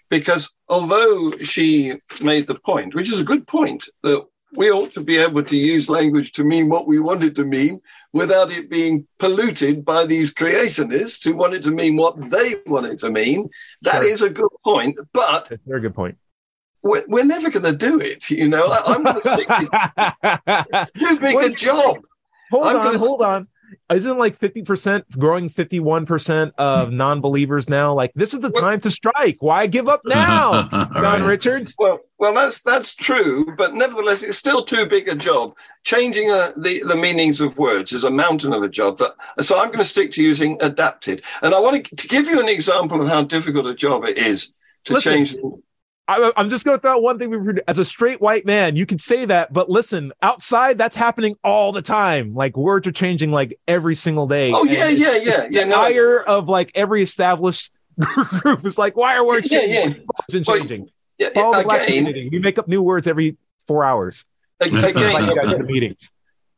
[0.08, 5.00] Because although she made the point, which is a good point, that we ought to
[5.00, 7.80] be able to use language to mean what we want it to mean
[8.12, 12.86] without it being polluted by these creationists who want it to mean what they want
[12.86, 13.48] it to mean.
[13.82, 14.10] That sure.
[14.10, 14.98] is a good point.
[15.12, 16.18] But That's a very good point.
[16.82, 18.28] We're, we're never going to do it.
[18.28, 19.46] You know, I, am going to stick.
[19.48, 21.98] It's too big Wait, a job.
[22.50, 23.48] Hold I'm on, hold on
[23.92, 26.96] isn't like 50% growing 51% of hmm.
[26.96, 27.94] non-believers now?
[27.94, 29.37] Like this is the time to strike.
[29.40, 31.22] Why give up now john right.
[31.22, 31.74] richards?
[31.78, 35.54] Well well that's that's true but nevertheless it's still too big a job.
[35.85, 39.58] Changing uh, the the meanings of words is a mountain of a job that so
[39.58, 41.22] i'm going to stick to using adapted.
[41.42, 44.18] And i want to, to give you an example of how difficult a job it
[44.18, 44.54] is
[44.85, 45.37] to Listen, change
[46.08, 47.58] I, am just going to throw out one thing.
[47.68, 51.72] As a straight white man, you can say that, but listen, outside that's happening all
[51.72, 52.34] the time.
[52.34, 54.52] Like words are changing like every single day.
[54.52, 55.64] Oh yeah, yeah, yeah, yeah.
[55.64, 59.94] No, higher of like every established group is like, why are words yeah, changing?
[59.94, 60.90] Yeah, been changing.
[61.18, 63.36] Yeah, again, we make up new words every
[63.68, 64.26] four hours.
[64.60, 66.10] Again, like meetings.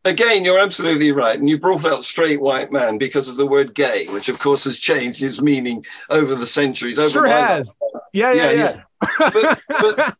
[0.04, 1.38] Again, you're absolutely right.
[1.38, 4.64] And you brought out straight white man because of the word gay, which of course
[4.64, 6.98] has changed its meaning over the centuries.
[6.98, 7.74] Over sure has.
[8.12, 8.82] Yeah, yeah, yeah.
[9.18, 10.16] yeah but, but,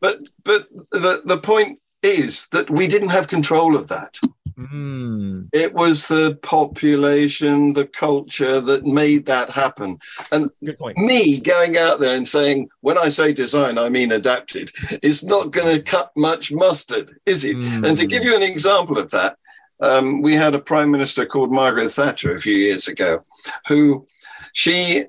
[0.00, 4.18] but, but the, the point is that we didn't have control of that.
[4.58, 5.48] Mm.
[5.52, 9.98] It was the population, the culture that made that happen.
[10.30, 10.50] And
[10.96, 14.70] me going out there and saying, when I say design, I mean adapted,
[15.02, 17.56] is not going to cut much mustard, is it?
[17.56, 17.88] Mm.
[17.88, 19.36] And to give you an example of that,
[19.80, 23.22] um, we had a prime minister called Margaret Thatcher a few years ago,
[23.66, 24.06] who
[24.52, 25.06] she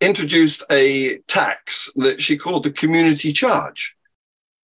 [0.00, 3.96] introduced a tax that she called the community charge.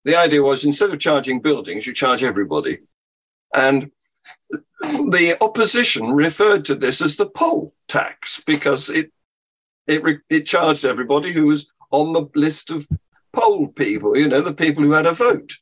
[0.05, 2.79] The idea was instead of charging buildings, you charge everybody.
[3.55, 3.91] And
[5.11, 9.11] the opposition referred to this as the poll tax because it
[9.87, 12.89] it, it charged everybody who was on the list of
[13.33, 15.53] poll people, you know, the people who had a vote.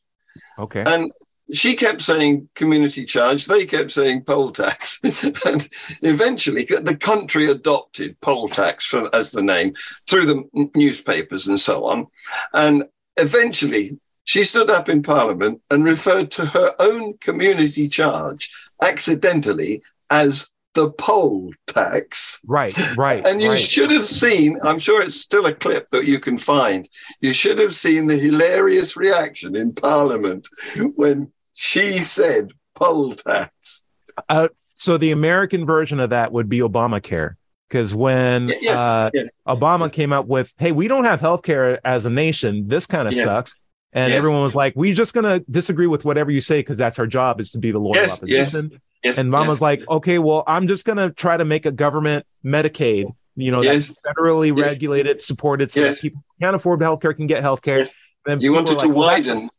[0.57, 0.83] Okay.
[0.85, 1.11] And
[1.51, 4.99] she kept saying community charge, they kept saying poll tax.
[5.45, 5.69] and
[6.01, 9.73] eventually, the country adopted poll tax for, as the name
[10.09, 12.07] through the newspapers and so on.
[12.53, 12.85] And
[13.17, 18.49] eventually, she stood up in Parliament and referred to her own community charge
[18.81, 22.39] accidentally as the poll tax.
[22.45, 23.25] Right, right.
[23.27, 23.59] And you right.
[23.59, 26.87] should have seen, I'm sure it's still a clip that you can find.
[27.21, 30.47] You should have seen the hilarious reaction in Parliament
[30.95, 33.83] when she said poll tax.
[34.29, 37.35] Uh, so the American version of that would be Obamacare.
[37.69, 39.31] Because when Yes, uh, yes.
[39.47, 42.67] Obama came up with, hey, we don't have healthcare as a nation.
[42.67, 43.59] This kind of sucks.
[43.95, 44.17] And Yes.
[44.17, 47.05] everyone was like, we're just going to disagree with whatever you say because that's our
[47.07, 48.81] job is to be the loyal Yes, yes, opposition.
[49.03, 51.71] Yes, and mom yes, like, okay, well, I'm just going to try to make a
[51.71, 53.87] government Medicaid, you know, Yes.
[53.87, 54.67] that's federally Yes.
[54.67, 56.01] regulated, supported so Yes.
[56.01, 57.79] that people who can't afford healthcare can get healthcare.
[57.79, 57.93] Yes.
[58.25, 59.49] Then you wanted to like, well, widen.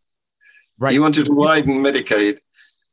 [0.78, 0.92] Right.
[0.94, 2.40] You wanted to widen Medicaid.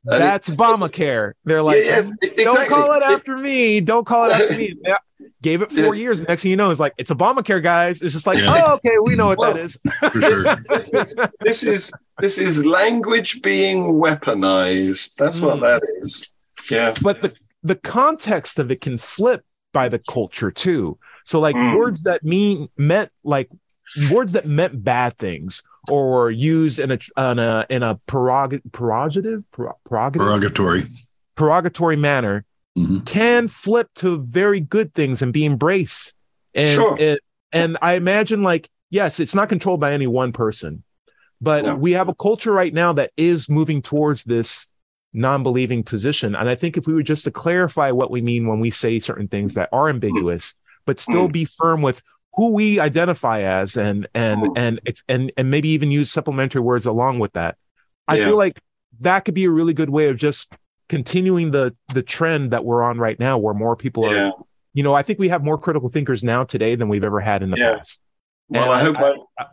[0.04, 1.34] That's Obamacare.
[1.46, 3.80] They're like, yeah, yes, don't call it after me.
[3.82, 4.76] Don't call it after me.
[5.42, 5.50] Yeah.
[5.52, 6.02] Gave it four Yeah.
[6.02, 6.22] years.
[6.22, 8.02] Next thing you know, it's like it's Obamacare, guys.
[8.02, 8.64] It's just like, Yeah.
[8.68, 9.80] oh, okay, we know what Well, that is.
[10.00, 10.56] For sure.
[10.70, 15.16] this is this is this is language being weaponized.
[15.16, 15.62] That's what Mm.
[15.62, 16.26] that is.
[16.70, 16.94] Yeah.
[17.02, 20.98] But the the context of it can flip by the culture too.
[21.26, 21.76] So like Mm.
[21.78, 23.50] words that mean meant like
[24.12, 28.62] words that meant bad things or were used in a in a in a prerog-
[28.72, 30.88] prerogative Prerog- prerogative Derogatory.
[31.36, 32.46] prerogatory manner
[32.78, 33.06] Mhm.
[33.06, 36.14] can flip to very good things and be embraced.
[36.54, 36.96] And Sure.
[36.98, 37.20] it,
[37.52, 40.84] and I imagine like yes, it's not controlled by any one person,
[41.40, 41.76] but No.
[41.78, 44.68] we have a culture right now that is moving towards this
[45.14, 46.36] non-believing position.
[46.36, 49.00] And I think if we were just to clarify what we mean when we say
[49.00, 50.54] certain things that are ambiguous,
[50.86, 51.32] but still Mm.
[51.34, 52.02] be firm with
[52.36, 54.80] who we identify as and and and
[55.10, 57.58] and and maybe even use supplementary words along with that.
[58.08, 58.26] I Yeah.
[58.28, 58.60] feel like
[59.02, 60.54] that could be a really good way of just
[60.92, 64.34] continuing the the trend that we're on right now where more people are
[64.74, 67.42] you know i think we have more critical thinkers now today than we've ever had
[67.42, 67.76] in the Yeah.
[67.78, 68.02] past.
[68.50, 69.46] Well, And I hope I- I,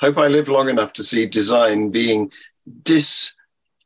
[0.00, 2.32] hope I live long enough to see design being
[2.84, 3.34] dis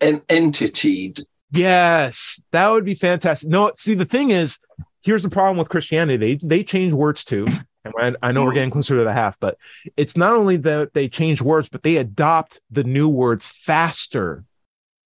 [0.01, 1.25] en- entitied.
[1.51, 3.49] yes that would be fantastic.
[3.49, 4.61] No see the thing is
[5.03, 6.19] here's the problem with christianity.
[6.25, 7.49] They they change words too.
[7.85, 8.55] And I, I know we're mm-hmm.
[8.55, 9.59] getting closer to the half but
[9.97, 14.45] it's not only that they change words but they adopt the new words faster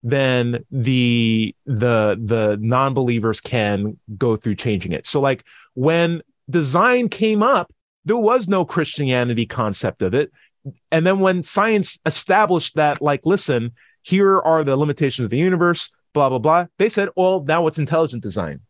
[0.02, 7.42] than the the the non-believers can go through changing it so like when design came
[7.42, 7.72] up
[8.06, 10.32] there was no christianity concept of it
[10.90, 15.90] and then when science established that like listen here are the limitations of the universe
[16.14, 18.60] blah blah blah they said well now it's intelligent design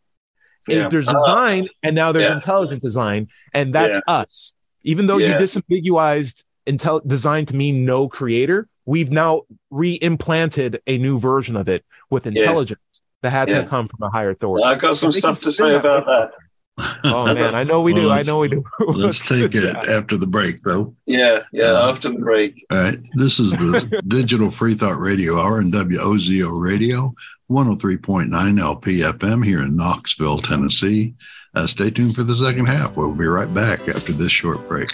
[0.66, 0.88] Yeah.
[0.88, 1.12] there's Ah.
[1.12, 2.34] design and now there's Yeah.
[2.34, 5.38] intelligent design and that's us even though you Yeah.
[5.38, 11.84] disambiguized intel design to mean no creator we've now re-implanted a new version of it
[12.10, 12.80] with intelligence
[13.22, 13.62] that had Yeah.
[13.62, 16.30] to come from a higher authority I've got some They stuff to say about that.
[17.04, 19.96] oh man i know we do Well, i know we do Let's take it Yeah.
[19.98, 20.94] after the break, though.
[21.06, 21.88] Yeah, yeah.
[21.88, 22.64] After the break.
[22.70, 22.98] All right.
[23.14, 27.14] This is the Digital Free Thought Radio Hour and WOZO Radio,
[27.50, 31.14] 103.9 LPFM here in Knoxville, Tennessee.
[31.54, 32.96] Uh, stay tuned for the second half.
[32.96, 34.88] We'll be right back after this short break.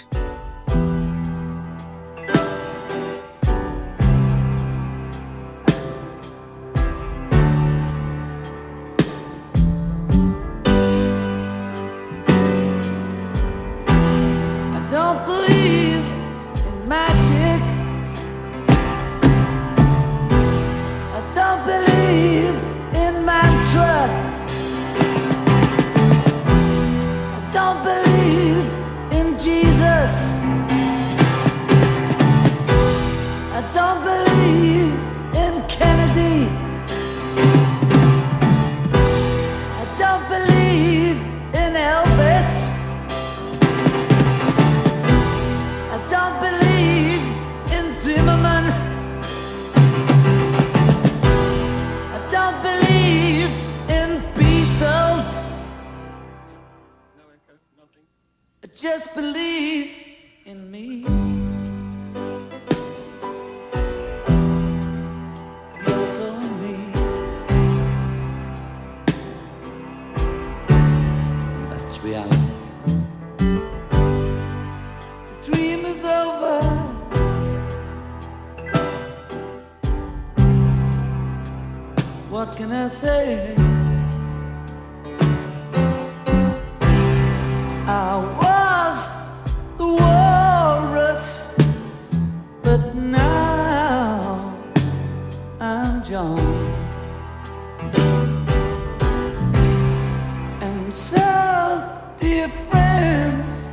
[102.19, 103.65] dear friends,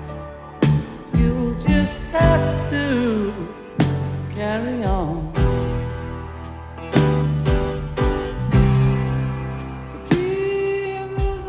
[1.15, 3.33] you just have to
[4.35, 5.33] carry on.
[9.93, 11.45] The dream is.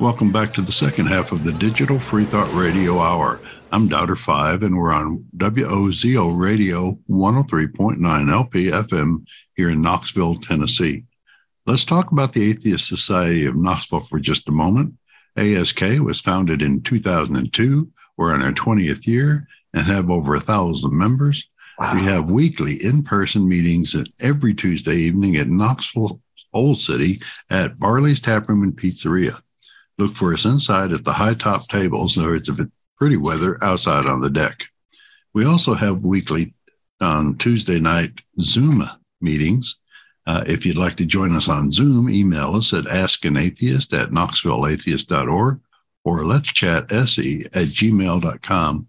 [0.00, 3.40] Welcome back to the second half of the Digital Free Thought Radio Hour.
[3.70, 11.04] I'm Doubter Five, and we're on WOZO Radio 103.9 LP FM here in Knoxville, Tennessee.
[11.64, 14.94] Let's talk about the Atheist Society of Knoxville for just a moment.
[15.36, 17.88] ASK was founded in 2002.
[18.16, 21.48] We're in our 20th year and have over a thousand members.
[21.78, 21.94] Wow.
[21.94, 26.20] We have weekly in person meetings every Tuesday evening at Knoxville
[26.52, 29.40] Old City at Barley's Tap Room and Pizzeria.
[29.98, 34.06] Look for us inside at the high top tables, or it's it's pretty weather outside
[34.06, 34.64] on the deck.
[35.32, 36.54] We also have weekly
[37.00, 38.84] on Tuesday night Zoom
[39.20, 39.78] meetings.
[40.26, 45.60] Uh, if you'd like to join us on Zoom, email us at askanatheist at knoxvilleatheist.org
[46.04, 48.86] or let's chat se at gmail.com.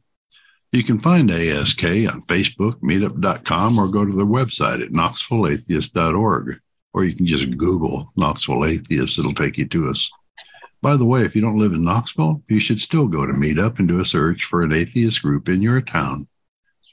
[0.72, 6.60] You can find ASK on Facebook, meetup.com, or go to their website at knoxvilleatheist.org,
[6.94, 9.20] or you can just Google Knoxville Atheist.
[9.20, 10.10] It'll take you to us.
[10.82, 13.80] By the way, if you don't live in Knoxville, you should still go to Meetup
[13.80, 16.28] and do a search for an atheist group in your town.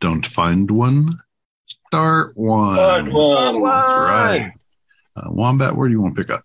[0.00, 1.18] Don't find one,
[1.90, 2.74] start one.
[2.74, 3.62] Start one.
[3.64, 4.52] That's right.
[5.16, 6.44] Uh, Wombat, where do you want to pick up?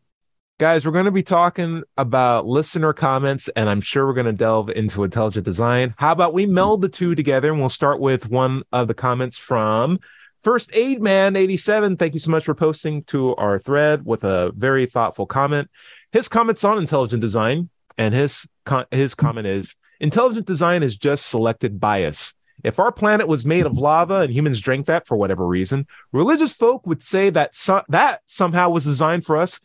[0.58, 4.34] Guys, we're going to be talking about listener comments, and I'm sure we're going to
[4.34, 5.94] delve into intelligent design.
[5.98, 9.38] How about we meld the two together, and we'll start with one of the comments
[9.38, 10.00] from
[10.42, 11.98] First Aid Man 87.
[11.98, 15.70] Thank you so much for posting to our thread with a very thoughtful comment.
[16.12, 21.28] His comments on intelligent design, and his con- his comment is intelligent design is just
[21.28, 22.34] selected bias.
[22.65, 26.51] If our planet was made of lava and humans drank that for whatever reason, religious
[26.51, 29.60] folk would say that so- that somehow was designed for us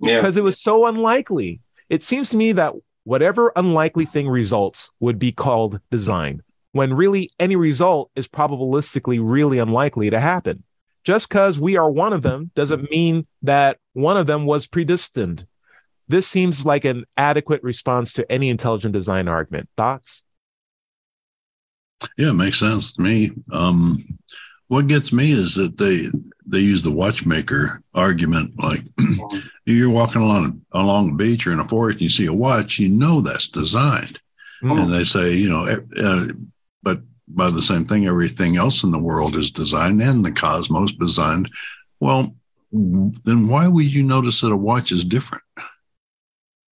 [0.00, 0.16] Yeah.
[0.16, 1.60] because it was so unlikely.
[1.90, 2.72] It seems to me that
[3.04, 6.40] whatever unlikely thing results would be called design,
[6.72, 10.62] when really any result is probabilistically really unlikely to happen.
[11.04, 15.46] Just because we are one of them doesn't mean that one of them was predestined.
[16.08, 19.68] This seems like an adequate response to any intelligent design argument.
[19.76, 20.24] Thoughts?
[22.16, 23.32] Yeah, it makes sense to me.
[23.52, 24.18] Um,
[24.68, 26.06] what gets me is that they
[26.46, 28.52] they use the watchmaker argument.
[28.58, 28.82] Like
[29.64, 32.78] you're walking along along the beach or in a forest, and you see a watch,
[32.78, 34.20] you know that's designed,
[34.62, 34.82] Mm.
[34.82, 35.66] and they say, you know,
[36.02, 36.26] uh,
[36.82, 40.92] but by the same thing, everything else in the world is designed, and the cosmos
[40.92, 41.48] designed.
[42.00, 42.34] Well,
[42.72, 45.44] then why would you notice that a watch is different?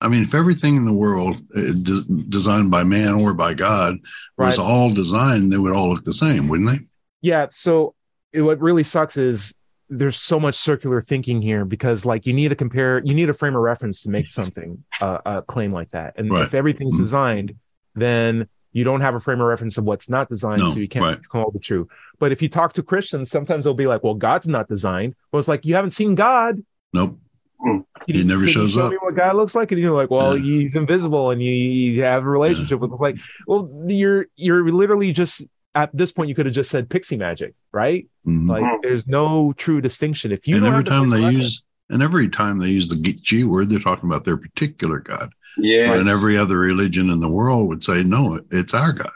[0.02, 3.98] I mean, if everything in the world uh, de- designed by man or by God
[4.36, 4.64] was Right.
[4.64, 6.80] all designed, they would all look the same, wouldn't they?
[7.20, 7.46] Yeah.
[7.50, 7.94] So
[8.32, 9.54] it, what really sucks is
[9.88, 13.34] there's so much circular thinking here because like you need to compare, you need a
[13.34, 16.14] frame of reference to make something uh, a claim like that.
[16.18, 16.42] And Right.
[16.44, 16.98] if everything's Mhm.
[16.98, 17.54] designed,
[17.94, 20.88] then you don't have a frame of reference of what's not designed, No, so you
[20.88, 21.28] can't right.
[21.28, 21.88] call the true.
[22.18, 25.38] But if you talk to Christians, sometimes they'll be like, "Well, God's not designed." Well,
[25.40, 26.62] it's like you haven't seen God.
[26.94, 27.18] Nope.
[27.62, 28.90] Can He you- never shows show up.
[28.90, 30.42] Me what God looks like, and you're like, "Well, Yeah.
[30.62, 35.12] he's invisible, and you, you have a relationship with him." Like, well, you're you're literally
[35.12, 35.44] just
[35.74, 38.06] at this point, you could have just said pixie magic, right?
[38.26, 38.46] Mhm.
[38.48, 38.82] Like, Mhm.
[38.82, 40.30] there's no true distinction.
[40.32, 43.18] If you and every time they of use, and every time they use the G-
[43.22, 45.32] G word, they're talking about their particular God.
[45.56, 49.10] Yeah, And every other religion in the world would say, no, it's our God.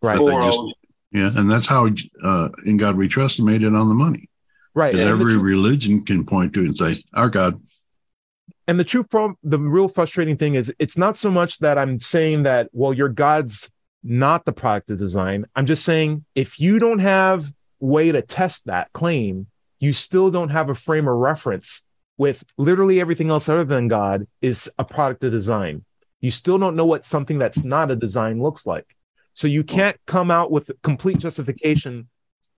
[0.00, 0.60] right, they just-
[1.12, 1.30] Yeah.
[1.36, 1.88] And that's how
[2.24, 4.28] uh, In God We Trust made it on the money.
[4.74, 7.60] right, Because and the every religion can point to it and say, our God.
[8.66, 12.00] And the truth from the real frustrating thing is it's not so much that i'm
[12.00, 13.70] saying that well your god's
[14.02, 15.46] not the product of design.
[15.54, 19.46] I'm just saying if you don't have way to test that claim
[19.80, 21.84] you still don't have a frame of reference
[22.16, 25.84] with literally everything else other than god is a product of design.
[26.20, 28.94] You still don't know what something that's not a design looks like.
[29.34, 32.08] So you can't come out with complete justification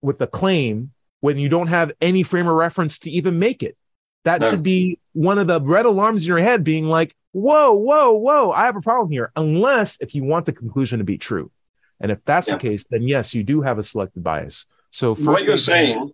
[0.03, 3.79] with a claim when you don't have any frame of reference to even make it
[4.25, 4.51] that No.
[4.51, 8.51] should be one of the red alarms in your head being like, whoa, whoa, whoa,
[8.53, 9.31] I have a problem here.
[9.37, 11.51] Unless if you want the conclusion to be true.
[12.01, 12.55] And if that's Yeah.
[12.55, 14.67] the case, then yes, you do have a selective bias.
[14.91, 16.13] So first what you're saying,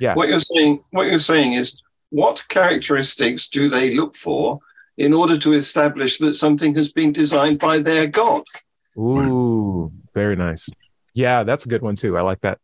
[0.00, 0.14] Yeah.
[0.14, 4.58] what you're saying, what you're saying is, what characteristics do they look for
[4.98, 8.42] in order to establish that something has been designed by their God?
[8.98, 10.68] Ooh, very nice.
[11.14, 12.16] Yeah, that's a good one too.
[12.18, 12.58] I like that.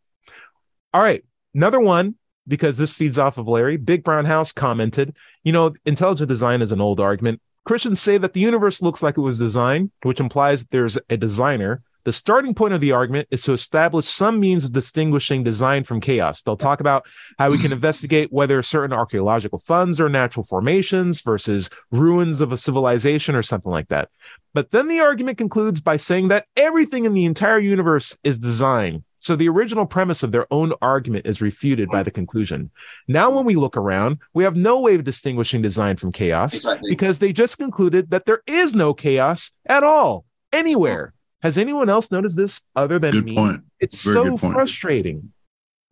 [0.93, 1.23] All right.
[1.55, 2.15] Another one,
[2.49, 3.77] because this feeds off of Larry.
[3.77, 7.41] Big Brown House commented, you know, intelligent design is an old argument.
[7.63, 11.83] Christians say that the universe looks like it was designed, which implies there's a designer.
[12.05, 16.01] The starting point of the argument is to establish some means of distinguishing design from
[16.01, 16.41] chaos.
[16.41, 17.05] They'll talk about
[17.37, 22.57] how we can investigate whether certain archaeological funds are natural formations versus ruins of a
[22.57, 24.09] civilization or something like that.
[24.53, 29.03] But then the argument concludes by saying that everything in the entire universe is design.
[29.21, 32.71] So the original premise of their own argument is refuted by the conclusion.
[33.07, 36.89] Now, when we look around, we have no way of distinguishing design from chaos Exactly.
[36.89, 41.13] because they just concluded that there is no chaos at all anywhere.
[41.41, 43.35] Has anyone else noticed this other than Good me?
[43.35, 43.61] point.
[43.79, 45.31] It's Very so frustrating.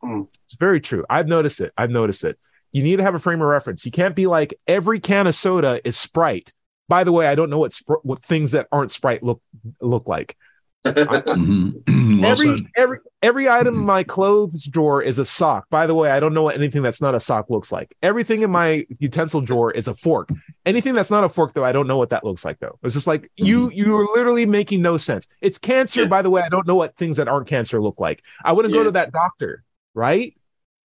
[0.02, 0.24] Hmm.
[0.46, 1.06] It's very true.
[1.10, 1.74] I've noticed it.
[1.78, 2.38] I've noticed it.
[2.72, 3.86] You need to have a frame of reference.
[3.86, 6.54] You can't be like every can of soda is Sprite.
[6.90, 9.42] By the way, I don't know what spr- what things that aren't Sprite look
[9.82, 10.38] look like.
[10.86, 11.82] Mhm.
[12.22, 12.66] well every said.
[12.76, 15.70] every every item in my clothes drawer is a sock.
[15.70, 17.96] By the way, I don't know what anything that's not a sock looks like.
[18.02, 20.30] Everything in my utensil drawer is a fork.
[20.66, 22.60] Anything that's not a fork, though, I don't know what that looks like.
[22.60, 25.28] Though it's just like you you're literally making no sense.
[25.42, 26.04] It's cancer.
[26.04, 26.08] Yeah.
[26.08, 28.22] By the way, I don't know what things that aren't cancer look like.
[28.44, 29.64] I wouldn't go to that doctor,
[29.94, 30.36] right?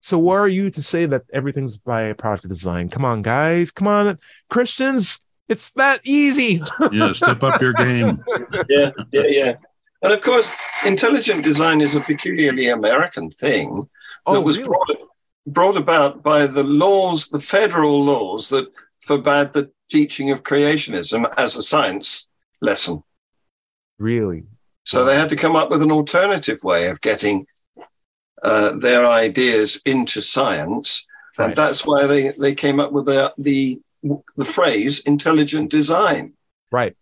[0.03, 2.89] So what are you to say that everything's by a product of design?
[2.89, 3.69] Come on, guys.
[3.69, 4.17] Come on,
[4.49, 5.21] Christians.
[5.47, 6.63] It's that easy.
[6.91, 8.17] Yeah, step up your game.
[8.69, 9.53] yeah, yeah, yeah.
[10.01, 10.53] And of course,
[10.85, 13.89] intelligent design is a peculiarly American thing
[14.25, 14.69] that Oh, was really?
[14.69, 14.97] brought,
[15.47, 18.67] brought about by the laws, the federal laws that
[19.01, 22.29] forbade the teaching of creationism as a science
[22.61, 23.03] lesson.
[23.99, 24.45] really?
[24.83, 27.45] So they had to come up with an alternative way of getting
[28.41, 31.05] uh, their ideas into science,
[31.37, 31.45] Right.
[31.49, 33.79] and that's why they, they came up with the, the
[34.35, 36.33] the phrase intelligent design.
[36.71, 36.95] Right.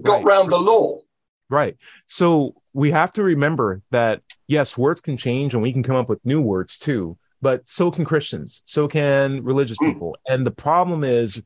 [0.00, 0.24] Got Right.
[0.24, 1.00] round the law.
[1.48, 1.76] Right.
[2.08, 6.08] So we have to remember that yes, words can change and we can come up
[6.08, 9.92] with new words too, but so can Christians, so can religious Mm.
[9.94, 10.16] people.
[10.26, 11.40] And the problem is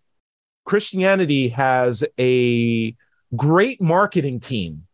[0.65, 2.95] Christianity has a
[3.37, 4.87] great marketing team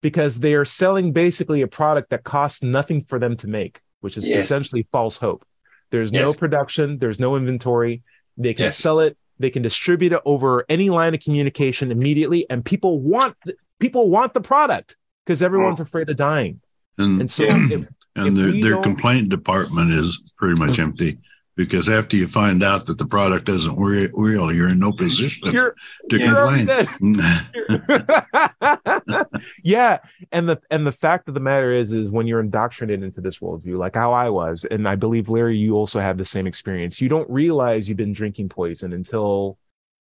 [0.00, 4.16] because they are selling basically a product that costs nothing for them to make, which
[4.16, 4.44] is Yes.
[4.44, 5.44] essentially false hope.
[5.90, 8.02] There's no production, there's no inventory.
[8.36, 8.78] They can Yes.
[8.78, 13.36] sell it, they can distribute it over any line of communication immediately, and people want
[13.82, 16.60] people want the product because everyone's afraid of dying.
[16.98, 17.64] And And so Yeah.
[17.64, 20.82] if, and if their, their complaint department is pretty much mm-hmm.
[20.82, 21.18] empty
[21.56, 25.74] because after you find out that the product re- real, you're in no position you're,
[26.08, 26.68] to complain.
[29.62, 29.98] yeah,
[30.30, 33.38] and the and the fact of the matter is, is when you're indoctrinated into this
[33.38, 37.00] worldview, like how I was, and I believe Larry, you also have the same experience.
[37.00, 39.58] You don't realize you've been drinking poison until,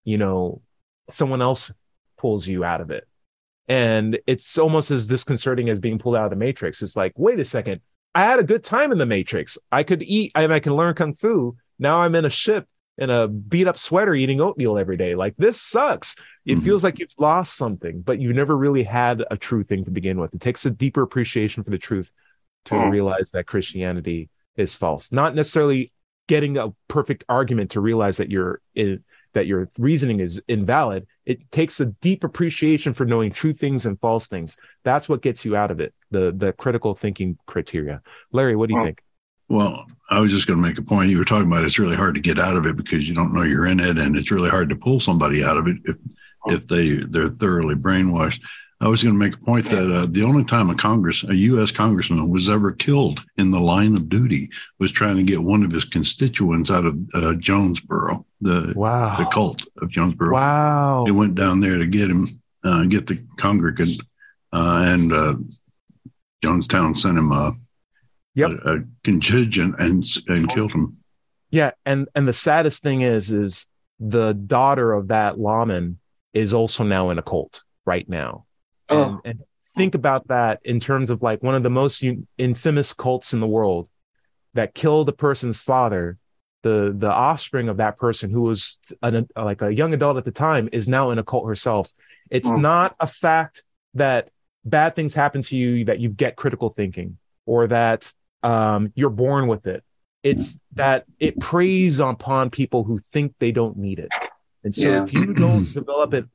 [0.03, 0.61] you know,
[1.09, 1.71] someone else
[2.17, 3.07] pulls you out of it,
[3.67, 6.81] and it's almost as disconcerting as being pulled out of the matrix.
[6.81, 7.81] It's like, wait a second,
[8.15, 9.57] I had a good time in the matrix.
[9.71, 11.55] I could eat, I, I can learn kung fu.
[11.77, 15.13] Now I'm in a ship in a beat up sweater eating oatmeal every day.
[15.13, 16.15] Like this sucks.
[16.45, 16.63] It Mhm.
[16.65, 20.19] feels like you've lost something, but you never really had a true thing to begin
[20.19, 20.33] with.
[20.33, 22.11] It takes a deeper appreciation for the truth
[22.65, 22.91] to Mm.
[22.91, 25.11] realize that Christianity is false.
[25.11, 25.91] Not necessarily
[26.27, 29.03] getting a perfect argument to realize that you're in,
[29.37, 31.05] that your reasoning is invalid.
[31.23, 34.57] It takes a deep appreciation for knowing true things and false things.
[34.83, 35.93] That's what gets you out of it.
[36.09, 38.01] The the critical thinking criteria.
[38.31, 38.99] Larry, what do you think?
[39.47, 41.11] Well, I was just going to make a point.
[41.11, 43.31] You were talking about it's really hard to get out of it because you don't
[43.31, 45.97] know you're in it, and it's really hard to pull somebody out of it if
[46.47, 48.41] if they they're thoroughly brainwashed.
[48.79, 51.35] I was going to make a point that uh, the only time a Congress, a
[51.35, 51.71] U.S.
[51.71, 54.49] congressman, was ever killed in the line of duty
[54.79, 59.17] was trying to get one of his constituents out of uh, Jonesboro, the Wow.
[59.17, 60.31] the cult of Jonesboro.
[60.33, 61.05] Wow.
[61.05, 62.27] They went down there to get him,
[62.63, 63.99] uh, get the congregant,
[64.53, 65.35] uh, and uh,
[66.43, 67.53] Jonestown sent him a,
[68.35, 68.51] Yep.
[68.63, 70.97] a, a contingent and and killed him.
[71.49, 73.65] Yeah, and and the saddest thing is is
[73.99, 75.97] the daughter of that lawman
[76.33, 78.45] is also now in a cult right now.
[78.89, 79.21] And, Oh.
[79.25, 79.39] and
[79.75, 82.03] think about that in terms of like one of the most
[82.37, 83.89] infamous cults in the world
[84.53, 86.17] that killed a person's father.
[86.63, 90.31] The the offspring of that person who was an, like a young adult at the
[90.31, 91.87] time is now in a cult herself.
[92.31, 92.61] It's Mm.
[92.61, 93.63] not a fact
[93.93, 94.29] that
[94.65, 98.11] bad things happen to you that you get critical thinking or that
[98.43, 99.83] um, you're born with it.
[100.23, 104.11] It's that it preys upon people who think they don't need it.
[104.63, 105.03] And so Yeah.
[105.03, 106.25] if you don't develop it,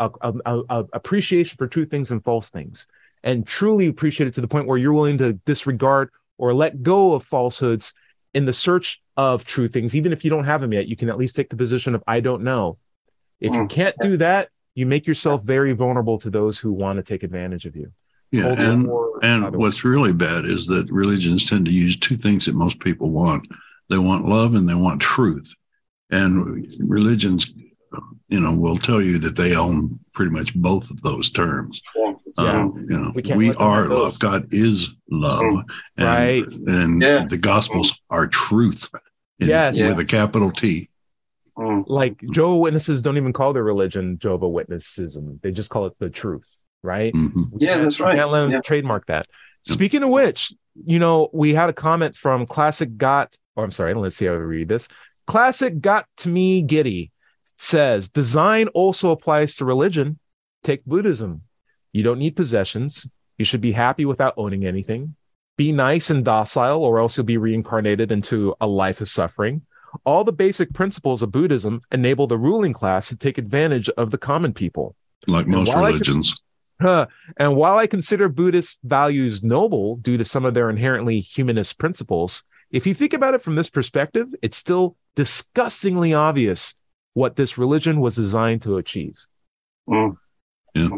[0.00, 2.86] a, a, a, appreciation for true things and false things,
[3.22, 7.12] and truly appreciate it to the point where you're willing to disregard or let go
[7.12, 7.94] of falsehoods
[8.32, 11.08] in the search of true things, even if you don't have them yet, you can
[11.10, 12.78] at least take the position of I don't know.
[13.40, 13.70] If you Mm.
[13.70, 17.66] can't do that, you make yourself very vulnerable to those who want to take advantage
[17.66, 17.92] of you.
[18.32, 18.88] Yeah, and
[19.22, 23.10] and what's really bad is that religions tend to use two things that most people
[23.10, 23.48] want.
[23.88, 25.52] They want love and they want truth.
[26.10, 27.52] And religions,
[28.28, 31.82] you know, will tell you that they own pretty much both of those terms.
[31.96, 32.12] Yeah.
[32.38, 34.18] Um, you know, We we, can't let them are love.
[34.20, 35.42] God is love.
[35.42, 35.62] Mm.
[35.96, 36.46] And, Right.
[36.68, 37.26] And Yeah.
[37.28, 38.88] the Gospels are truth.
[39.40, 39.78] in- Yes.
[39.78, 40.88] With a capital T.
[41.58, 41.84] Mm.
[41.88, 45.40] like Jehovah Witnesses don't even call their religion Jehovah Witnessism.
[45.42, 47.12] They just call it the truth, right?
[47.12, 47.50] Mhm.
[47.52, 48.16] We Yeah, that's right.
[48.16, 48.60] Can't let them Yeah.
[48.64, 49.26] trademark that.
[49.62, 50.54] Speaking of which,
[50.86, 54.32] you know, we had a comment from Classic Got, or I'm sorry, let's see how
[54.32, 54.88] I read this.
[55.26, 57.10] Classic Got to me giddy
[57.60, 60.18] says design also applies to religion.
[60.64, 61.42] Take Buddhism.
[61.92, 63.06] You don't need possessions.
[63.36, 65.14] You should be happy without owning anything.
[65.56, 69.62] Be nice and docile, or else you'll be reincarnated into a life of suffering.
[70.06, 74.18] All the basic principles of Buddhism enable the ruling class to take advantage of the
[74.18, 74.94] common people.
[75.26, 76.40] Like most while I religions.
[76.80, 77.08] Huh.
[77.36, 82.42] And while I consider Buddhist values noble due to some of their inherently humanist principles,
[82.70, 86.74] if you think about it from this perspective, it's still disgustingly obvious
[87.14, 89.18] what this religion was designed to achieve.
[89.88, 90.16] Mm.
[90.74, 90.88] Yeah.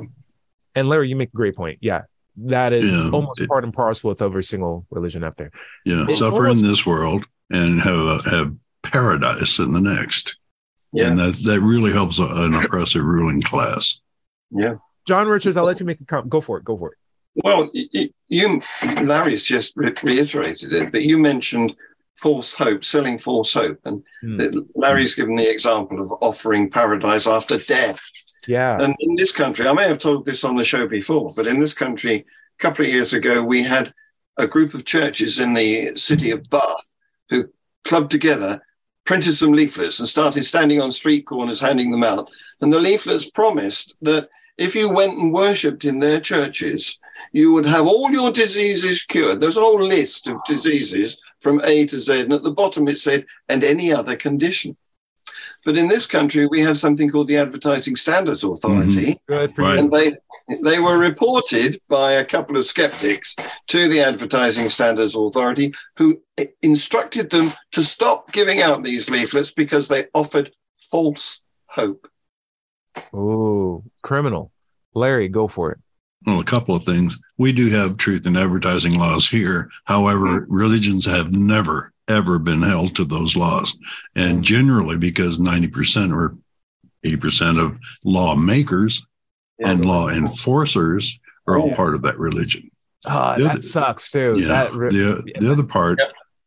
[0.74, 1.78] And Larry, you make a great point.
[1.80, 2.02] Yeah.
[2.36, 5.50] That is Yeah, almost it- part and parcel with every single religion out there.
[5.84, 6.06] Yeah.
[6.08, 10.36] It Suffer almost- in this world and have have paradise in the next.
[10.92, 11.06] Yeah.
[11.08, 14.00] And that, that really helps an oppressive ruling class.
[14.50, 14.74] Yeah.
[15.06, 16.28] John Richards, I'll let you make a comment.
[16.30, 16.64] Go for it.
[16.64, 16.98] Go for it.
[17.42, 18.60] Well, y- y- you,
[19.02, 21.74] Larry's just reiterated it, but you mentioned
[22.16, 23.80] false hope, selling false hope.
[23.84, 24.38] And hmm.
[24.38, 28.00] that Larry's given the example of offering paradise after death.
[28.46, 28.78] Yeah.
[28.80, 31.60] And in this country, I may have told this on the show before, but in
[31.60, 33.92] this country, a couple of years ago, we had
[34.36, 36.94] a group of churches in the city of Bath
[37.28, 37.48] who
[37.84, 38.62] clubbed together,
[39.04, 42.30] printed some leaflets, and started standing on street corners handing them out.
[42.60, 46.98] And the leaflets promised that if you went and worshipped in their churches,
[47.32, 49.40] you would have all your diseases cured.
[49.40, 52.20] There's a whole list of diseases from A to Z.
[52.20, 54.76] And at the bottom, it said, and any other condition.
[55.64, 59.32] But in this country, we have something called the Advertising Standards Authority, mm-hmm.
[59.32, 59.78] Good for Right.
[59.78, 60.16] and they
[60.62, 63.36] they were reported by a couple of skeptics
[63.68, 66.20] to the Advertising Standards Authority, who
[66.62, 70.50] instructed them to stop giving out these leaflets because they offered
[70.90, 72.08] false hope.
[73.12, 74.50] Oh, criminal.
[74.94, 75.78] Larry, go for it.
[76.26, 77.18] Well, a couple of things.
[77.38, 79.70] We do have truth in advertising laws here.
[79.84, 83.76] However, religions have never, ever been held to those laws.
[84.14, 86.36] And generally, because 90% or
[87.04, 89.06] 80% of lawmakers
[89.58, 92.70] and law enforcers are all part of that religion.
[93.02, 94.34] The that other- sucks too.
[94.36, 94.48] Yeah.
[94.48, 95.98] That re- the, the other part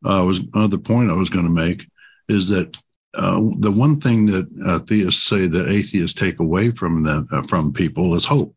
[0.05, 1.87] uh, was another point I was going to make
[2.29, 2.77] is that
[3.13, 7.41] uh, the one thing that uh, theists say that atheists take away from them uh,
[7.41, 8.55] from people is hope,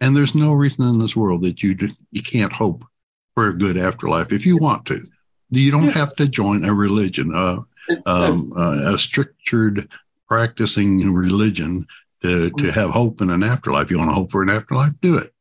[0.00, 2.84] and there's no reason in this world that you just, you can't hope
[3.34, 5.04] for a good afterlife if you want to.
[5.50, 7.60] You don't have to join a religion, uh,
[8.06, 9.88] um, uh, a structured
[10.28, 11.86] practicing religion
[12.22, 13.90] to to have hope in an afterlife.
[13.90, 14.92] You want to hope for an afterlife?
[15.00, 15.32] Do it.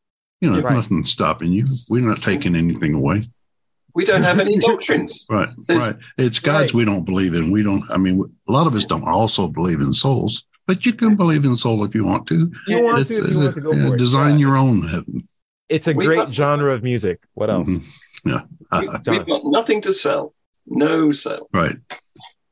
[0.42, 0.74] You know, Right.
[0.74, 1.66] there's nothing stopping you.
[1.90, 3.24] We're not taking anything away.
[3.96, 5.26] we don't have any doctrines.
[5.30, 5.96] Right, It's- right.
[6.18, 6.74] It's gods Right.
[6.74, 7.50] we don't believe in.
[7.52, 7.90] We don't.
[7.90, 11.46] I mean, a lot of us don't also believe in souls, but you can believe
[11.46, 12.52] in soul if you want to.
[12.68, 14.48] you want It's- to, it's you want to go yeah, for design Yeah.
[14.48, 15.28] your own heaven.
[15.70, 17.20] It's a We've great got- genre of music.
[17.34, 17.68] What else?
[17.68, 17.84] Mhm.
[18.26, 18.42] Yeah,
[18.82, 18.88] We,
[19.18, 20.34] we've got nothing to sell.
[20.68, 21.48] No sell.
[21.54, 21.76] right.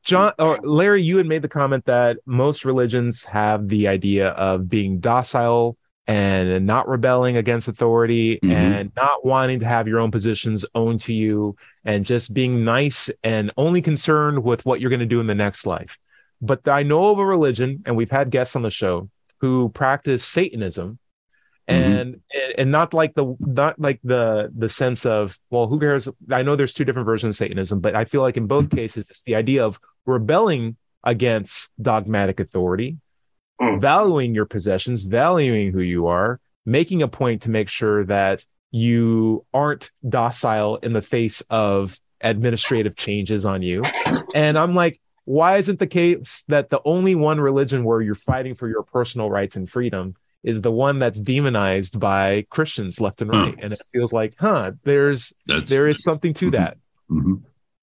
[0.04, 4.68] John or Larry, you had made the comment that most religions have the idea of
[4.68, 8.52] being docile and not rebelling against authority Mhm.
[8.52, 11.56] and not wanting to have your own positions owned to you
[11.86, 15.34] and just being nice and only concerned with what you're going to do in the
[15.34, 15.96] next life.
[16.44, 19.08] But I know of a religion, and we've had guests on the show
[19.40, 20.98] who practice Satanism.
[21.68, 22.00] Mhm.
[22.00, 22.20] And
[22.58, 26.56] and not like the not like the the sense of well who cares I know
[26.56, 29.34] there's two different versions of Satanism but I feel like in both cases it's the
[29.34, 32.98] idea of rebelling against dogmatic authority,
[33.62, 33.80] Mm.
[33.80, 39.46] valuing your possessions, valuing who you are, making a point to make sure that you
[39.54, 43.82] aren't docile in the face of administrative changes on you.
[44.34, 48.54] And I'm like, why isn't the case that the only one religion where you're fighting
[48.54, 53.30] for your personal rights and freedom is the one that's demonized by Christians left and
[53.30, 53.54] right?
[53.60, 56.76] And it feels like, huh, there's That's there is something to that.
[57.10, 57.42] mhm.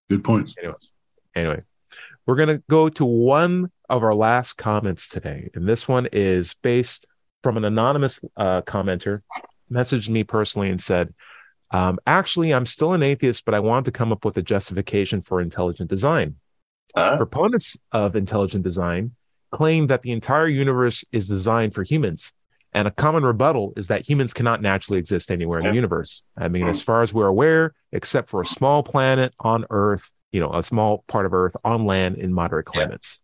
[0.10, 0.54] good point.
[0.60, 0.76] Anyway,
[1.36, 1.62] anyway,
[2.28, 7.08] we're gonna go to one of our last comments today, and this one is based
[7.42, 9.22] from an anonymous uh, commenter.
[9.72, 11.14] Messaged me personally and said,
[11.72, 15.24] um, "Actually, I'm still an atheist, but I want to come up with a justification
[15.24, 16.36] for intelligent design.
[16.96, 17.18] Huh?
[17.18, 19.12] Proponents of intelligent design
[19.52, 22.34] claim that the entire universe is designed for humans."
[22.74, 26.24] And a common rebuttal is that humans cannot naturally exist anywhere in the universe.
[26.38, 30.40] I mean, as far as we're aware, except for a small planet on Earth, you
[30.40, 33.18] know, a small part of Earth on land in moderate climates.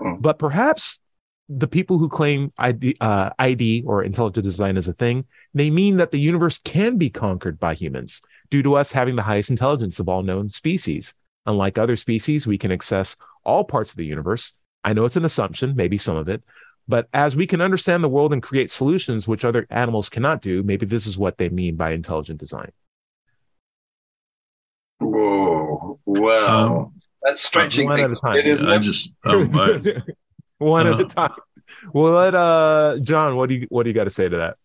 [0.00, 0.22] Mm.
[0.22, 1.00] But perhaps
[1.48, 5.98] the people who claim ID, uh, ID or intelligent design is a thing, they mean
[5.98, 10.00] that the universe can be conquered by humans due to us having the highest intelligence
[10.00, 11.14] of all known species.
[11.46, 14.54] Unlike other species, we can access all parts of the universe.
[14.82, 16.42] I know it's an assumption, maybe some of it,
[16.88, 20.62] but as we can understand the world and create solutions which other animals cannot do,
[20.62, 22.70] maybe this is what they mean by intelligent design.
[25.00, 26.76] Whoa, wow.
[26.78, 26.92] Um,
[27.22, 28.36] That's stretching one at a time.
[28.36, 30.02] a I just um, I,
[30.58, 31.32] One at a Uh, time.
[31.92, 34.56] Well, let uh John, what do you what do you got to say to that?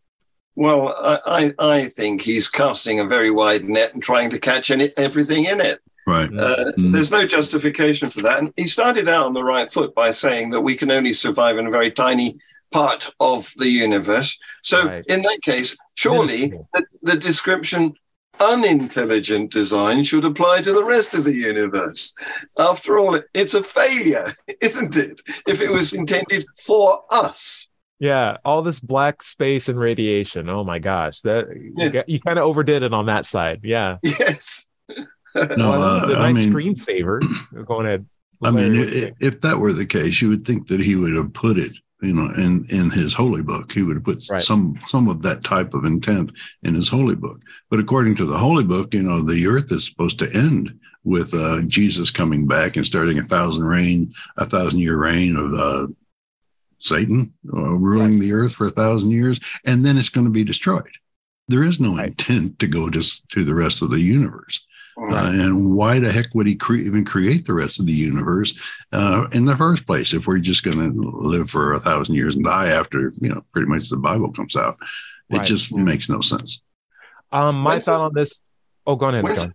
[0.55, 4.71] Well, I, I, I think he's casting a very wide net and trying to catch
[4.71, 5.80] any, everything in it.
[6.10, 6.30] Right.
[6.38, 6.93] Uh, Mm.
[6.93, 8.39] There's no justification for that.
[8.39, 11.57] And he started out on the right foot by saying that we can only survive
[11.57, 12.38] in a very tiny
[12.72, 14.38] part of the universe.
[14.64, 15.05] So, Right.
[15.07, 17.93] in that case, surely the, the description
[18.39, 22.14] unintelligent design should apply to the rest of the universe.
[22.57, 25.22] After all, it's a failure, isn't it?
[25.47, 27.70] If it was intended for us.
[27.99, 30.47] Yeah, all this black space and radiation.
[30.49, 31.91] Oh my gosh, that Yeah.
[31.93, 33.62] you, you kind of overdid it on that side.
[33.64, 33.97] Yeah.
[34.03, 34.68] Yes.
[35.57, 37.65] No, Well, uh, the I nice screen screensaver.
[37.65, 38.05] Go ahead.
[38.41, 39.17] I mean, Larry, what do you i- think?
[39.21, 42.13] if that were the case, you would think that he would have put it, you
[42.13, 43.71] know, in in his holy book.
[43.71, 44.41] He would have put Right.
[44.41, 46.31] some some of that type of intent
[46.63, 47.41] in his holy book.
[47.69, 50.73] But according to the holy book, you know, the earth is supposed to end
[51.03, 55.53] with uh, Jesus coming back and starting a thousand reign, a thousand year reign of
[55.53, 55.87] uh,
[56.79, 58.19] Satan uh, ruling Right.
[58.21, 60.91] the earth for a thousand years, and then it's going to be destroyed.
[61.49, 62.09] There is no Right.
[62.09, 64.65] intent to go just to the rest of the universe.
[65.01, 68.53] Uh, and why the heck would he cre- even create the rest of the universe
[68.91, 72.35] uh, in the first place if we're just going to live for a thousand years
[72.35, 74.77] and die after you know pretty much the Bible comes out?
[75.29, 75.45] It Right.
[75.45, 76.61] just makes no sense.
[77.31, 78.41] Um, my When's thought the- on this.
[78.87, 79.53] Oh, go ahead, When's, John.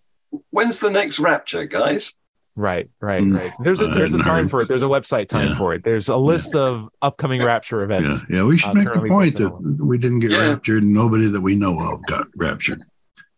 [0.51, 2.15] when's the next rapture, guys?
[2.57, 3.53] Right, right, Mm, right.
[3.65, 4.51] There's a I there's a time heard.
[4.53, 4.69] for it.
[4.69, 5.59] There's a website time Yeah.
[5.59, 5.83] for it.
[5.83, 8.25] There's a list of upcoming rapture events.
[8.31, 8.45] yeah.
[8.45, 10.51] We should uh, make the point posted that we didn't get Yeah.
[10.51, 10.85] raptured.
[10.85, 12.85] Nobody that we know of got raptured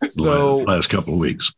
[0.02, 1.50] the So- last, last couple of weeks.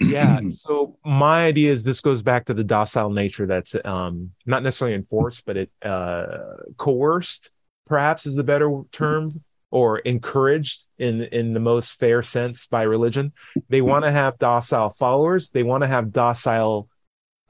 [0.00, 4.62] Yeah so my idea is this goes back to the docile nature that's um not
[4.62, 6.38] necessarily enforced but it uh
[6.76, 7.50] coerced
[7.86, 13.32] perhaps is the better term or encouraged in in the most fair sense by religion.
[13.68, 15.50] They want to have docile followers.
[15.50, 16.88] They want to have docile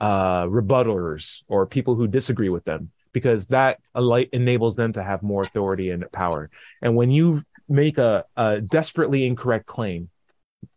[0.00, 3.78] uh rebuttalers or people who disagree with them because that
[4.32, 6.50] enables them to have more authority and power.
[6.80, 10.08] And when you make a, a desperately incorrect claim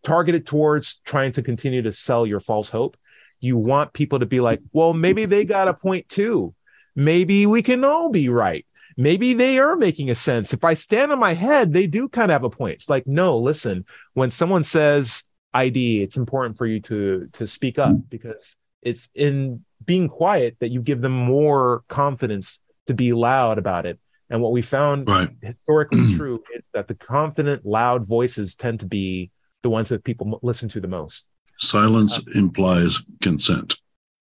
[0.03, 2.97] targeted towards trying to continue to sell your false hope.
[3.39, 6.53] You want people to be like, well, maybe they got a point too.
[6.95, 8.65] Maybe we can all be right.
[8.95, 10.53] Maybe they are making a sense.
[10.53, 12.75] If I stand on my head, they do kind of have a point.
[12.75, 15.23] It's like, no, listen, when someone says
[15.53, 20.69] ID, it's important for you to to speak up because it's in being quiet that
[20.69, 23.99] you give them more confidence to be loud about it.
[24.29, 25.29] And what we found Right.
[25.41, 29.31] historically true is that the confident, loud voices tend to be
[29.63, 31.25] the ones that people listen to the most.
[31.57, 33.77] Silence implies consent.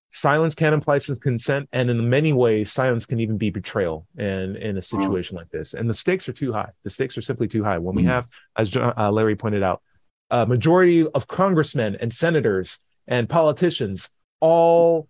[0.09, 4.07] Silence can imply some consent, and in many ways, silence can even be betrayal.
[4.17, 6.69] And in a situation like this, and the stakes are too high.
[6.83, 7.77] The stakes are simply too high.
[7.77, 8.07] When we Mhm.
[8.07, 8.27] have,
[8.57, 9.81] as uh, Larry pointed out,
[10.29, 15.07] a majority of congressmen and senators and politicians all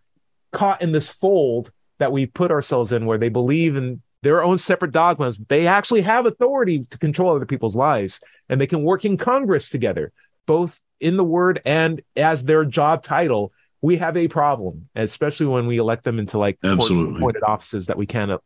[0.51, 4.57] caught in this fold that we put ourselves in, where they believe in their own
[4.57, 5.38] separate dogmas.
[5.47, 9.69] They actually have authority to control other people's lives, and they can work in Congress
[9.69, 10.11] together,
[10.45, 13.51] both in the word and as their job title.
[13.84, 17.15] We have a problem, especially when we elect them into like Absolutely.
[17.15, 18.30] appointed offices that we can't.
[18.30, 18.38] uh,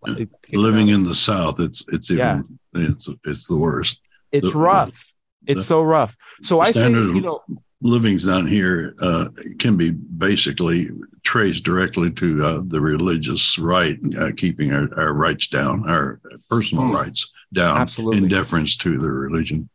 [0.54, 0.96] Living out.
[0.96, 2.88] in the South, it's it's even Yeah.
[2.88, 4.00] it's it's the worst.
[4.32, 5.06] it's the- rough.
[5.46, 6.16] It's the- so rough.
[6.42, 7.42] So I say, you know,
[7.82, 9.28] livings down here uh,
[9.60, 10.90] can be basically
[11.24, 16.20] traced directly to uh, the religious right, uh, keeping our, our rights down, our
[16.50, 16.96] personal Hmm.
[16.96, 18.20] rights down, Absolutely.
[18.24, 19.70] in deference to the religion.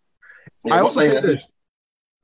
[0.65, 1.41] Yeah, I what also they say have this.
[1.41, 1.47] is-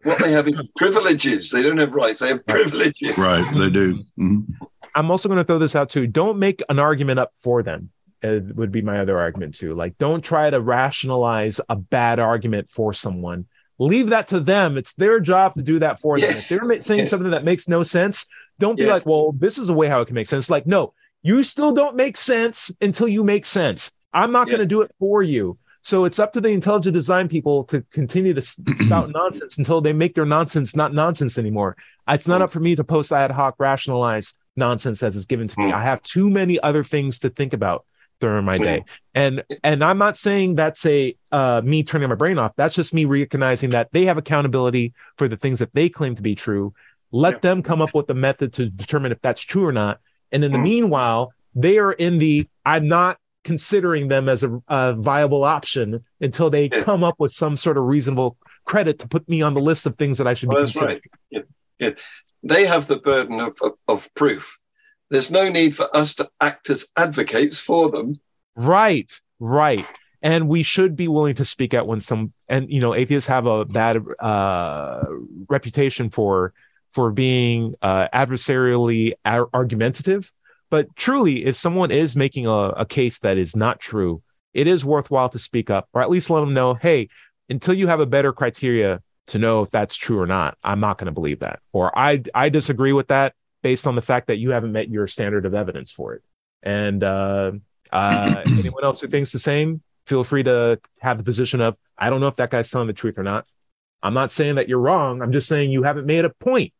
[0.02, 1.50] what they have is privileges.
[1.50, 2.20] They don't have rights.
[2.20, 3.18] They have privileges.
[3.18, 4.04] Right, they do.
[4.18, 4.46] Mhm.
[4.94, 6.06] I'm also going to throw this out too.
[6.06, 7.90] Don't make an argument up for them.
[8.22, 9.74] It would be my other argument too.
[9.74, 13.46] Like, don't try to rationalize a bad argument for someone.
[13.78, 14.76] Leave that to them.
[14.78, 16.30] It's their job to do that for them.
[16.30, 17.10] If they're saying Yes.
[17.10, 18.26] something that makes no sense,
[18.58, 18.90] don't be Yes.
[18.92, 21.72] like, "Well, this is a way how it can make sense." Like, no, you still
[21.72, 23.92] don't make sense until you make sense.
[24.14, 25.58] I'm not going to do it for you.
[25.82, 28.40] So it's up to the intelligent design people to continue to
[28.86, 31.76] spout nonsense until they make their nonsense not nonsense anymore.
[32.08, 35.60] It's not up for me to post ad hoc rationalized nonsense as is given to
[35.60, 35.66] me.
[35.66, 35.74] Mm.
[35.74, 37.84] I have too many other things to think about
[38.20, 38.84] during my day.
[39.14, 42.52] And and I'm not saying that's a uh, me turning my brain off.
[42.56, 46.22] That's just me recognizing that they have accountability for the things that they claim to
[46.22, 46.74] be true.
[47.12, 47.38] Let Yeah.
[47.40, 50.00] them come up with a method to determine if that's true or not.
[50.32, 50.62] And in the Mm.
[50.62, 56.50] meanwhile, they are in the I'm not considering them as a, a viable option until
[56.50, 56.80] they Yeah.
[56.80, 59.96] come up with some sort of reasonable credit to put me on the list of
[59.96, 61.00] things that I should Well, be considering.
[61.32, 61.44] right.
[61.78, 61.94] Yes.
[62.42, 64.58] They have the burden of, of, of proof.
[65.10, 68.16] There's no need for us to act as advocates for them.
[68.56, 69.86] Right, right.
[70.22, 73.46] And we should be willing to speak out when some and you know atheists have
[73.46, 75.04] a bad uh
[75.48, 76.52] reputation for
[76.90, 80.32] for being uh, adversarially ar- argumentative.
[80.70, 84.22] But truly, if someone is making a, a case that is not true,
[84.54, 87.10] it is worthwhile to speak up or at least let them know, hey,
[87.50, 90.96] until you have a better criteria to know if that's true or not, I'm not
[90.96, 91.60] going to believe that.
[91.72, 95.06] Or I I disagree with that based on the fact that you haven't met your
[95.06, 96.22] standard of evidence for it.
[96.62, 97.52] And uh,
[97.92, 102.10] uh, anyone else who thinks the same, feel free to have the position of I
[102.10, 103.46] don't know if that guy's telling the truth or not.
[104.02, 105.22] I'm not saying that you're wrong.
[105.22, 106.72] I'm just saying you haven't made a point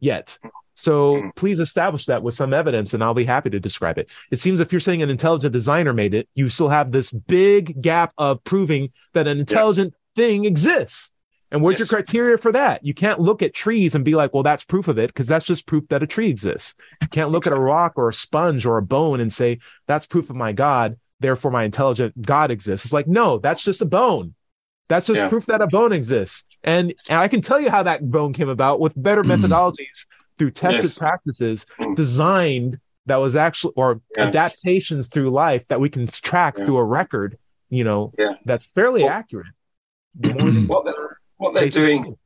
[0.00, 0.38] yet.
[0.74, 1.28] So Hmm.
[1.36, 4.08] please establish that with some evidence, and I'll be happy to describe it.
[4.30, 7.80] It seems if you're saying an intelligent designer made it, you still have this big
[7.80, 11.11] gap of proving that an intelligent thing exists.
[11.52, 11.90] And what's Yes.
[11.90, 12.84] your criteria for that?
[12.84, 15.44] You can't look at trees and be like, well, that's proof of it, because that's
[15.46, 16.74] just proof that a tree exists.
[17.02, 20.06] You can't look at a rock or a sponge or a bone and say, that's
[20.06, 22.86] proof of my God, therefore my intelligent God exists.
[22.86, 24.34] It's like, no, that's just a bone.
[24.88, 25.28] That's just Yeah.
[25.28, 26.46] proof that a bone exists.
[26.64, 30.06] And, and I can tell you how that bone came about with better methodologies
[30.38, 30.98] through tested Yes.
[30.98, 31.94] practices Mm.
[31.96, 34.28] designed that was actually or Yes.
[34.28, 36.64] adaptations through life that we can track Yeah.
[36.64, 37.36] through a record,
[37.68, 38.36] you know, Yeah.
[38.46, 39.48] that's fairly Well- accurate.
[40.14, 40.36] Than
[41.42, 42.18] What they're, what they're basic doing,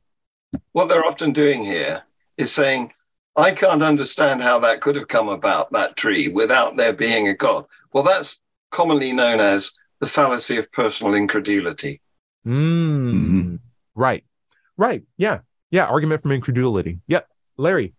[0.73, 2.03] what they're often doing here
[2.37, 2.93] is saying,
[3.35, 7.33] I can't understand how that could have come about, that tree, without there being a
[7.33, 7.65] God.
[7.91, 11.99] Well, that's commonly known as the fallacy of personal incredulity.
[12.45, 13.13] Mm.
[13.13, 13.59] Mhm.
[13.95, 14.23] Right.
[14.77, 15.01] Right.
[15.17, 15.39] Yeah.
[15.71, 15.85] Yeah.
[15.85, 16.99] Argument from incredulity.
[17.07, 17.27] Yep.
[17.57, 17.95] Larry.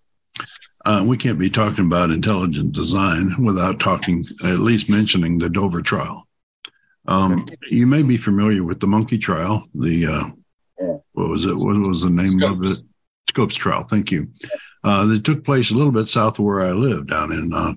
[0.84, 5.82] Uh, we can't be talking about intelligent design without talking, at least mentioning the Dover
[5.82, 6.28] trial.
[7.08, 9.64] Um, you may be familiar with the monkey trial.
[9.74, 10.24] The uh,
[10.80, 10.96] Yeah.
[11.12, 11.56] what was it?
[11.56, 12.78] What was the name of it?
[13.28, 13.84] Scopes trial.
[13.84, 14.28] Thank you.
[14.84, 17.72] Uh, that took place a little bit south of where I live, down in uh,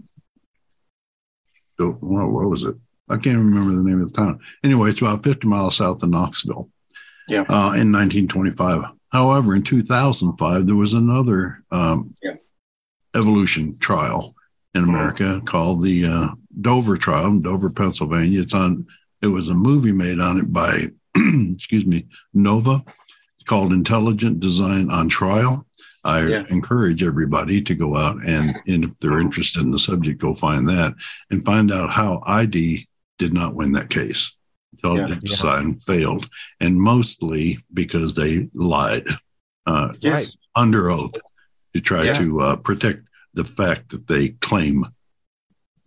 [1.77, 2.75] what, what was it?
[3.09, 4.39] I can't remember the name of the town.
[4.63, 6.69] Anyway, it's about 50 miles south of Knoxville.
[7.27, 7.41] Yeah.
[7.41, 8.83] Uh, in 1925.
[9.11, 12.35] However, in 2005, there was another um, Yeah.
[13.15, 14.35] evolution trial
[14.73, 16.27] in America called the uh,
[16.61, 18.41] Dover trial in Dover, Pennsylvania.
[18.41, 18.85] It's on.
[19.21, 20.87] It was a movie made on it by,
[21.53, 22.83] excuse me, Nova.
[23.39, 25.65] It's called Intelligent Design on Trial.
[26.03, 26.45] I Yeah.
[26.49, 30.67] encourage everybody to go out and, and if they're interested in the subject, go find
[30.69, 30.93] that
[31.29, 32.87] and find out how ID
[33.19, 34.35] did not win that case.
[34.73, 35.29] Intelligent Yeah.
[35.29, 36.27] Design failed,
[36.59, 39.05] and mostly because they lied
[39.67, 40.37] uh, Yes.
[40.55, 41.13] under oath
[41.75, 42.17] to try Yeah.
[42.19, 43.03] to uh, protect
[43.35, 44.85] the fact that they claim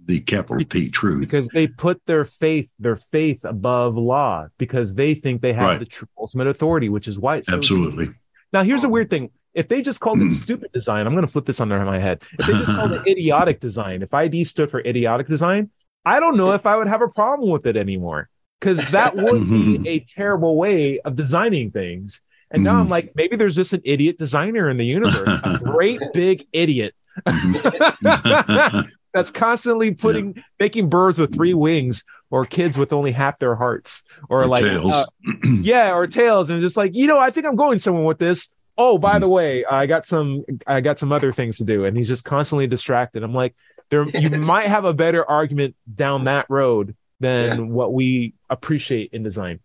[0.07, 1.21] the capital T truth.
[1.21, 5.81] because they put their faith their faith above law because they think they have Right.
[5.81, 8.11] the ultimate authority which is why it's so Absolutely.
[8.53, 10.33] now here's a um, weird thing if they just called it mm.
[10.35, 13.07] stupid design i'm going to flip this under my head if they just called it
[13.07, 15.71] idiotic design if id stood for idiotic design
[16.05, 18.29] i don't know if i would have a problem with it anymore
[18.61, 19.87] because that would be mm-hmm.
[19.87, 22.91] a terrible way of designing things and now i'm mm.
[22.91, 26.95] like maybe there's just an idiot designer in the universe a great big idiot
[27.27, 28.91] Mhm.
[29.15, 34.03] That's constantly putting making birds with three wings or kids with only half their hearts
[34.29, 34.93] or, Or like tails.
[34.93, 35.07] uh,
[35.45, 38.51] yeah or tails and just like you know i think i'm going somewhere with this
[38.77, 41.97] oh by the way i got some i got some other things to do and
[41.97, 43.55] he's just constantly distracted i'm like
[43.91, 47.65] there you might have a better argument down that road than Yeah.
[47.67, 49.61] what we appreciate in design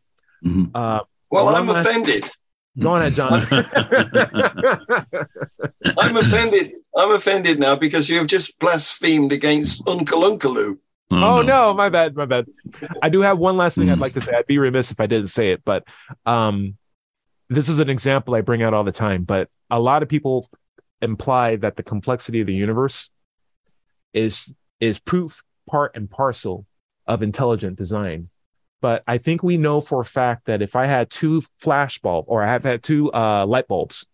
[0.46, 0.70] Mhm.
[0.76, 2.30] uh Well, One I'm last- offended.
[2.78, 3.46] Go on ahead john
[5.98, 6.72] I'm offended.
[6.96, 10.78] I'm offended now because you've just blasphemed against Unkulunkulu.
[11.12, 12.46] Oh no, my bad, my bad.
[13.02, 14.02] I do have one last thing I'd Mm.
[14.02, 14.32] like to say.
[14.34, 15.88] I'd be remiss if I didn't say it, but
[16.26, 16.78] um,
[17.50, 19.24] this is an example I bring out all the time.
[19.24, 20.48] But a lot of people
[21.02, 23.10] imply that the complexity of the universe
[24.14, 26.66] is is proof part and parcel
[27.08, 28.30] of intelligent design.
[28.82, 32.26] But I think we know for a fact that if I had two flash bulb
[32.28, 34.06] or I have had two uh, light bulbs,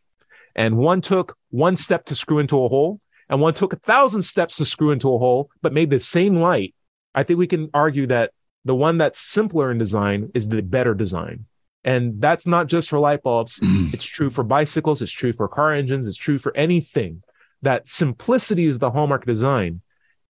[0.56, 3.00] and one took one step to screw into a hole,
[3.30, 6.36] and one took a thousand steps to screw into a hole, but made the same
[6.36, 6.74] light,
[7.14, 8.32] I think we can argue that
[8.64, 11.46] the one that's simpler in design is the better design.
[11.84, 13.60] And that's not just for light bulbs.
[13.94, 15.04] It's true for bicycles.
[15.04, 16.08] It's true for car engines.
[16.08, 17.22] It's true for anything.
[17.62, 19.82] That simplicity is the hallmark of design.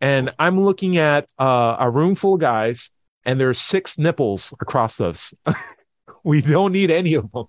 [0.02, 2.92] And I'm looking at uh, a room full of guys,
[3.26, 5.34] and there's six nipples across those.
[6.23, 7.45] we don't need any of them,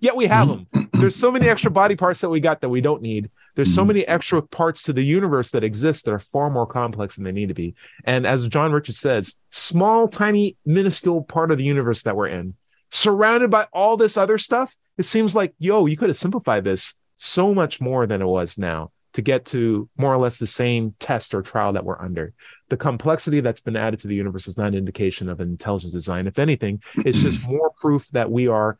[0.00, 0.66] yet we have them.
[0.92, 3.30] There's so many extra body parts that we got that we don't need.
[3.54, 3.88] There's so Mhm.
[3.88, 7.32] many extra parts to the universe that exist that are far more complex than they
[7.32, 7.74] need to be.
[8.04, 12.54] And as John Richard says, small, tiny, minuscule part of the universe that we're in,
[12.90, 16.94] surrounded by all this other stuff, it seems like, yo, you could have simplified this
[17.16, 20.94] so much more than it was now to get to more or less the same
[21.00, 22.32] test or trial that we're under.
[22.68, 25.92] The complexity that's been added to the universe is not an indication of an intelligent
[25.92, 26.26] design.
[26.26, 28.78] If anything, it's just more proof that we are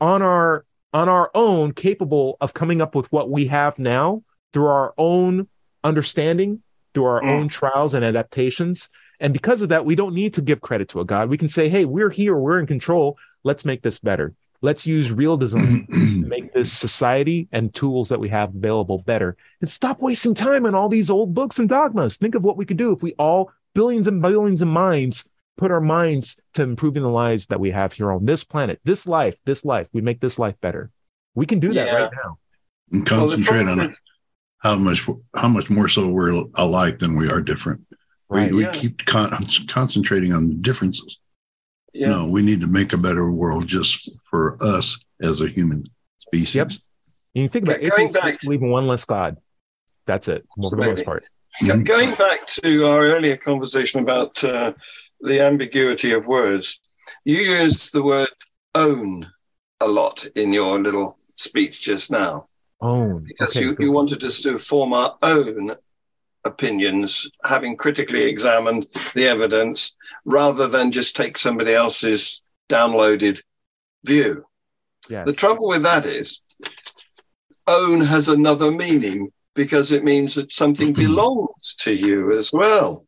[0.00, 4.22] on our on our own capable of coming up with what we have now
[4.52, 5.48] through our own
[5.82, 7.30] understanding, through our Mm.
[7.30, 8.90] own trials and adaptations.
[9.18, 11.28] And because of that, we don't need to give credit to a God.
[11.30, 13.16] We can say, hey, we're here, we're in control.
[13.42, 14.34] Let's make this better.
[14.62, 19.36] Let's use real design to make this society and tools that we have available better
[19.60, 22.16] and stop wasting time on all these old books and dogmas.
[22.16, 25.24] Think of what we could do if we all, billions and billions of minds,
[25.56, 29.06] put our minds to improving the lives that we have here on this planet, this
[29.06, 29.88] life, this life.
[29.92, 30.90] We make this life better.
[31.34, 31.92] We can do that Yeah.
[31.94, 32.38] right now.
[32.92, 33.98] and concentrate problem on is-
[34.58, 37.80] how much how much more so we're alike than we are different.
[38.28, 38.52] Right.
[38.52, 41.18] We, we keep con- concentrating on the differences.
[41.92, 42.08] Yeah.
[42.08, 45.84] No, we need to make a better world just for us as a human
[46.20, 46.54] species.
[46.54, 46.68] Yep.
[47.34, 49.36] And you think about it, going just back- believe in one less God.
[50.06, 51.24] That's it, for the most part.
[51.66, 51.84] Go- Mhm.
[51.86, 54.72] Going back to our earlier conversation about uh,
[55.20, 56.80] the ambiguity of words,
[57.24, 58.28] you used the word
[58.74, 59.30] own
[59.80, 62.48] a lot in your little speech just now
[62.80, 63.24] Own.
[63.24, 63.84] because Okay, you, good.
[63.84, 65.74] you wanted us to form our own
[66.44, 73.42] opinions, having critically examined the evidence rather than just take somebody else's downloaded
[74.04, 74.44] view.
[75.08, 75.26] Yes.
[75.26, 76.40] The trouble with that is,
[77.66, 83.06] own has another meaning because it means that something belongs to you as well.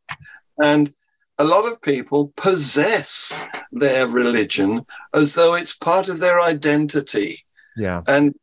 [0.59, 0.93] And
[1.39, 7.45] a lot of people possess their religion as though it's part of their identity.
[7.77, 8.03] yeah.
[8.07, 8.35] And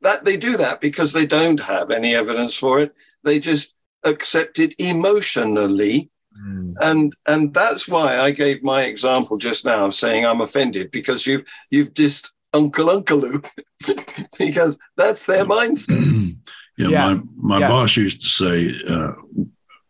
[0.00, 2.92] that they do that because they don't have any evidence for it.
[3.22, 3.72] They just
[4.04, 6.10] accept it emotionally
[6.46, 6.74] Mm.
[6.80, 11.26] and and that's why I gave my example just now of saying I'm offended because
[11.26, 13.44] you've you've dissed Unkulunkulu
[14.38, 16.36] because that's their mindset.
[16.78, 17.14] yeah, Yeah.
[17.14, 17.68] my my Yeah.
[17.68, 19.12] boss used to say uh,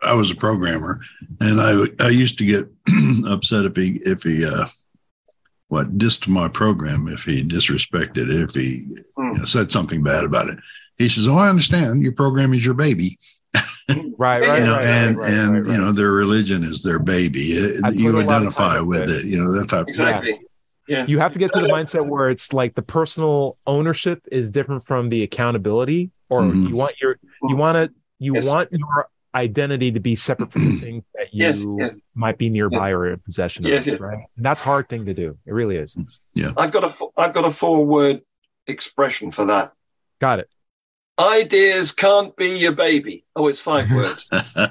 [0.03, 1.03] I was a programmer,
[1.41, 1.73] and I
[2.05, 2.67] I used to get
[3.29, 4.67] upset if he if he uh,
[5.69, 8.87] what dissed my program if he disrespected it if he
[9.17, 9.33] Hmm.
[9.33, 10.59] you know, said something bad about it.
[10.97, 12.03] He says, "Oh, I understand.
[12.03, 13.19] Your program is your baby,
[14.19, 15.73] Right, right, you know, right, and right, right, and right, right.
[15.73, 17.53] you know their religion is their baby.
[17.53, 19.25] It- you a lot of identify with into it.
[19.25, 19.83] You know that type.
[19.83, 20.41] of Exactly.
[20.87, 21.07] Yeah.
[21.07, 24.87] you have to get to the mindset where it's like the personal ownership is different
[24.87, 26.69] from the accountability or Mhm.
[26.69, 27.17] you want your
[27.49, 28.45] you want to you Yes.
[28.47, 31.99] want your identity to be separate from the things that you Yes, yes.
[32.15, 34.01] might be nearby or in possession of Yes, yes.
[34.01, 35.97] right and that's a hard thing to do it really is
[36.35, 38.23] Yeah, I've got a I've got a four word
[38.67, 39.73] expression for that.
[40.21, 40.49] got it
[41.21, 43.25] Ideas can't be your baby.
[43.37, 44.31] Oh, it's five words.
[44.33, 44.69] all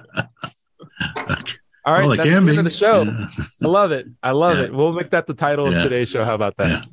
[1.93, 2.57] right well, that's can the be.
[2.57, 3.27] end of the show Yeah.
[3.63, 4.65] i love it i love Yeah.
[4.65, 5.77] it we'll make that the title Yeah.
[5.77, 6.85] of today's show how about that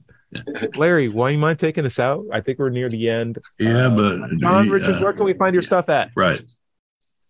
[0.77, 3.91] larry why you mind taking us out i think we're near the end Yeah, Uh,
[3.97, 6.41] but john uh, richards where can we find your stuff at right.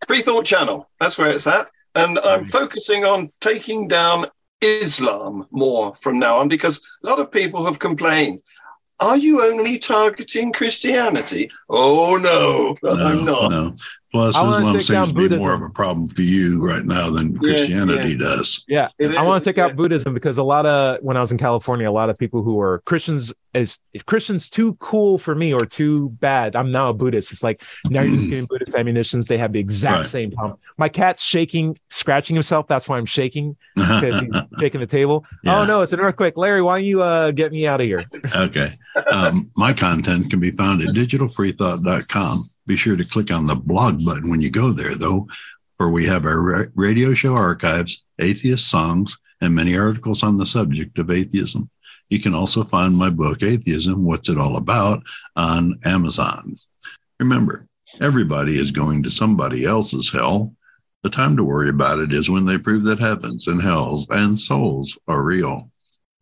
[0.07, 0.89] Free Thought Channel.
[1.01, 1.71] That's where it's at.
[1.95, 2.49] And I'm Right.
[2.49, 4.27] focusing on taking down
[4.61, 8.41] Islam more from now on because a lot of people have complained.
[9.01, 11.51] Are you only targeting Christianity?
[11.69, 13.51] Oh, no, I'm not.
[13.51, 13.77] No.
[14.17, 16.87] Plus, I wanna Islam take seems to be more of a problem for you right
[16.87, 18.65] now than Christianity does.
[18.67, 19.67] Yeah, I want to take yeah.
[19.67, 22.43] out Buddhism because a lot of when I was in California, a lot of people
[22.43, 26.57] who are Christians is is Christians too cool for me or too bad.
[26.57, 27.31] I'm now a Buddhist.
[27.31, 29.27] It's like now you're just getting Buddhist ammunitions.
[29.27, 30.07] They have the exact Right.
[30.07, 30.59] same problem.
[30.79, 32.67] My cat's shaking, scratching himself.
[32.69, 35.27] That's why I'm shaking because he's shaking the table.
[35.45, 35.61] Yeah.
[35.61, 36.39] Oh no, it's an earthquake.
[36.39, 38.05] Larry, why don't you uh, get me out of here?
[38.35, 38.73] okay.
[39.11, 42.45] Um, my content can be found at digitalfreethought.com.
[42.67, 45.29] Be sure to click on the blog button when you go there, though,
[45.77, 50.99] where we have our radio show archives, atheist songs, and many articles on the subject
[50.99, 51.71] of atheism.
[52.09, 55.03] You can also find my book, Atheism What's It All About,
[55.35, 56.57] on Amazon.
[57.19, 57.67] Remember,
[58.01, 60.55] everybody is going to somebody else's hell.
[61.03, 64.39] The time to worry about it is when they prove that heavens and hells and
[64.39, 65.71] souls are real.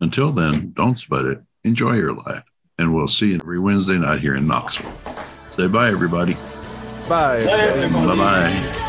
[0.01, 1.43] Until then, don't sweat it.
[1.65, 2.45] Enjoy your life.
[2.79, 5.24] And we'll see you every Wednesday night here in Knoxville.
[5.55, 6.35] Say bye, everybody.
[7.09, 7.45] Bye.
[7.45, 8.07] Bye, everybody.
[8.09, 8.81] Bye bye.